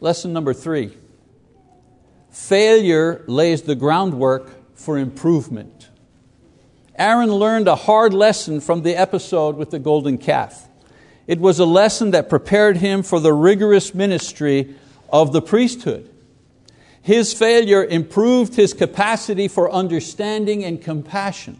Lesson 0.00 0.32
number 0.32 0.54
three 0.54 0.96
Failure 2.30 3.24
lays 3.26 3.62
the 3.62 3.74
groundwork 3.74 4.74
for 4.74 4.98
improvement. 4.98 5.88
Aaron 6.96 7.32
learned 7.32 7.66
a 7.66 7.74
hard 7.74 8.12
lesson 8.14 8.60
from 8.60 8.82
the 8.82 8.94
episode 8.94 9.56
with 9.56 9.70
the 9.70 9.78
golden 9.78 10.18
calf. 10.18 10.68
It 11.26 11.40
was 11.40 11.58
a 11.58 11.64
lesson 11.64 12.10
that 12.12 12.28
prepared 12.28 12.78
him 12.78 13.02
for 13.02 13.20
the 13.20 13.32
rigorous 13.32 13.94
ministry 13.94 14.74
of 15.12 15.32
the 15.32 15.42
priesthood. 15.42 16.10
His 17.02 17.32
failure 17.32 17.84
improved 17.84 18.54
his 18.54 18.74
capacity 18.74 19.48
for 19.48 19.70
understanding 19.70 20.64
and 20.64 20.80
compassion. 20.80 21.58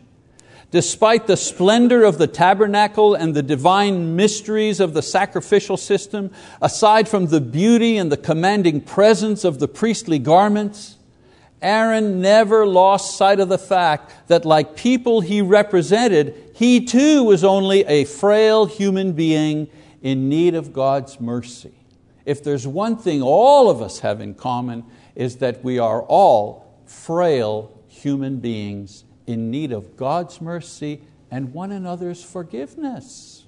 Despite 0.70 1.26
the 1.26 1.36
splendor 1.36 2.04
of 2.04 2.18
the 2.18 2.28
tabernacle 2.28 3.14
and 3.14 3.34
the 3.34 3.42
divine 3.42 4.14
mysteries 4.14 4.78
of 4.78 4.94
the 4.94 5.02
sacrificial 5.02 5.76
system, 5.76 6.30
aside 6.62 7.08
from 7.08 7.26
the 7.26 7.40
beauty 7.40 7.96
and 7.96 8.10
the 8.10 8.16
commanding 8.16 8.80
presence 8.80 9.44
of 9.44 9.58
the 9.58 9.66
priestly 9.66 10.20
garments, 10.20 10.96
Aaron 11.60 12.20
never 12.20 12.66
lost 12.66 13.16
sight 13.16 13.40
of 13.40 13.48
the 13.48 13.58
fact 13.58 14.28
that, 14.28 14.44
like 14.44 14.76
people 14.76 15.20
he 15.20 15.42
represented, 15.42 16.52
he 16.54 16.84
too 16.84 17.24
was 17.24 17.42
only 17.42 17.84
a 17.86 18.04
frail 18.04 18.64
human 18.66 19.12
being 19.12 19.68
in 20.02 20.28
need 20.28 20.54
of 20.54 20.72
God's 20.72 21.20
mercy. 21.20 21.74
If 22.24 22.44
there's 22.44 22.66
one 22.66 22.96
thing 22.96 23.22
all 23.22 23.68
of 23.68 23.82
us 23.82 23.98
have 24.00 24.20
in 24.20 24.34
common, 24.34 24.84
is 25.16 25.38
that 25.38 25.64
we 25.64 25.80
are 25.80 26.02
all 26.02 26.80
frail 26.86 27.76
human 27.88 28.38
beings 28.38 29.04
in 29.30 29.50
need 29.50 29.72
of 29.72 29.96
God's 29.96 30.40
mercy 30.40 31.02
and 31.30 31.52
one 31.52 31.72
another's 31.72 32.22
forgiveness. 32.22 33.44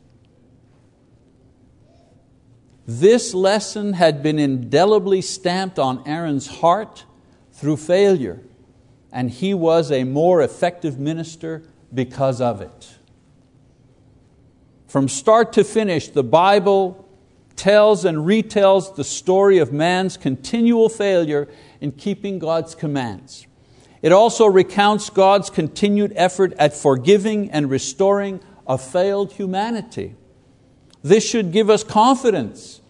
This 2.86 3.32
lesson 3.32 3.92
had 3.92 4.22
been 4.22 4.38
indelibly 4.38 5.20
stamped 5.20 5.78
on 5.78 6.02
Aaron's 6.06 6.46
heart 6.46 7.04
through 7.52 7.76
failure, 7.76 8.40
and 9.12 9.30
he 9.30 9.54
was 9.54 9.92
a 9.92 10.04
more 10.04 10.42
effective 10.42 10.98
minister 10.98 11.62
because 11.94 12.40
of 12.40 12.60
it. 12.60 12.98
From 14.88 15.08
start 15.08 15.52
to 15.54 15.64
finish, 15.64 16.08
the 16.08 16.24
Bible 16.24 17.08
tells 17.56 18.04
and 18.04 18.26
retells 18.26 18.94
the 18.96 19.04
story 19.04 19.58
of 19.58 19.72
man's 19.72 20.16
continual 20.16 20.88
failure 20.88 21.48
in 21.80 21.92
keeping 21.92 22.38
God's 22.38 22.74
commands. 22.74 23.46
It 24.02 24.10
also 24.10 24.46
recounts 24.46 25.10
God's 25.10 25.48
continued 25.48 26.12
effort 26.16 26.52
at 26.58 26.74
forgiving 26.74 27.50
and 27.52 27.70
restoring 27.70 28.40
a 28.66 28.76
failed 28.76 29.32
humanity. 29.32 30.16
This 31.02 31.28
should 31.28 31.52
give 31.52 31.70
us 31.70 31.84
confidence 31.84 32.80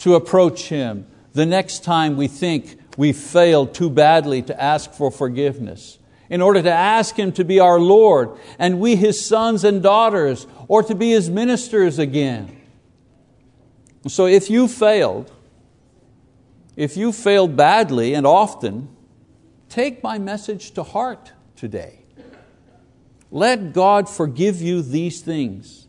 to 0.00 0.16
approach 0.16 0.68
Him 0.68 1.06
the 1.32 1.46
next 1.46 1.84
time 1.84 2.16
we 2.16 2.26
think 2.28 2.78
we 2.96 3.12
failed 3.12 3.74
too 3.74 3.90
badly 3.90 4.42
to 4.42 4.60
ask 4.60 4.92
for 4.92 5.10
forgiveness, 5.10 5.98
in 6.30 6.42
order 6.42 6.62
to 6.62 6.72
ask 6.72 7.16
Him 7.16 7.30
to 7.32 7.44
be 7.44 7.60
our 7.60 7.78
Lord 7.78 8.30
and 8.58 8.80
we 8.80 8.96
His 8.96 9.24
sons 9.24 9.62
and 9.62 9.82
daughters, 9.82 10.46
or 10.66 10.82
to 10.82 10.94
be 10.94 11.10
His 11.10 11.30
ministers 11.30 11.98
again. 11.98 12.60
So 14.08 14.26
if 14.26 14.50
you 14.50 14.66
failed, 14.66 15.30
if 16.74 16.96
you 16.96 17.12
failed 17.12 17.56
badly 17.56 18.14
and 18.14 18.26
often, 18.26 18.95
Take 19.68 20.02
my 20.02 20.18
message 20.18 20.72
to 20.72 20.82
heart 20.82 21.32
today. 21.56 22.00
Let 23.30 23.72
God 23.72 24.08
forgive 24.08 24.62
you 24.62 24.82
these 24.82 25.20
things 25.20 25.88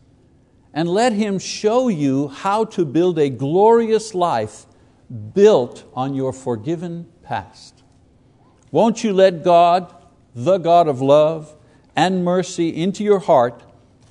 and 0.74 0.88
let 0.88 1.12
Him 1.12 1.38
show 1.38 1.88
you 1.88 2.28
how 2.28 2.64
to 2.66 2.84
build 2.84 3.18
a 3.18 3.30
glorious 3.30 4.14
life 4.14 4.66
built 5.34 5.84
on 5.94 6.14
your 6.14 6.32
forgiven 6.32 7.06
past. 7.22 7.82
Won't 8.70 9.02
you 9.02 9.12
let 9.12 9.42
God, 9.44 9.94
the 10.34 10.58
God 10.58 10.88
of 10.88 11.00
love 11.00 11.54
and 11.96 12.24
mercy, 12.24 12.68
into 12.68 13.02
your 13.02 13.20
heart 13.20 13.62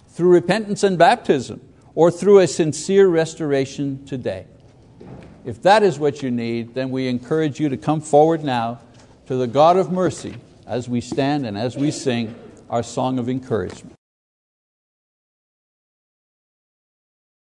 through 0.09 0.29
repentance 0.29 0.83
and 0.83 0.97
baptism 0.97 1.61
or 1.93 2.09
through 2.09 2.39
a 2.39 2.47
sincere 2.47 3.07
restoration 3.07 4.03
today? 4.05 4.47
If 5.45 5.61
that 5.61 5.83
is 5.83 5.99
what 5.99 6.23
you 6.23 6.31
need, 6.31 6.73
then 6.73 6.89
we 6.89 7.07
encourage 7.07 7.59
you 7.59 7.69
to 7.69 7.77
come 7.77 8.01
forward 8.01 8.43
now 8.43 8.81
to 9.27 9.35
the 9.35 9.47
God 9.47 9.75
of 9.77 9.91
mercy 9.91 10.35
as 10.65 10.87
we 10.87 11.01
stand 11.01 11.45
and 11.45 11.57
as 11.57 11.75
we 11.77 11.91
sing 11.91 12.33
our 12.69 12.81
song 12.81 13.19
of 13.19 13.29
encouragement. 13.29 13.96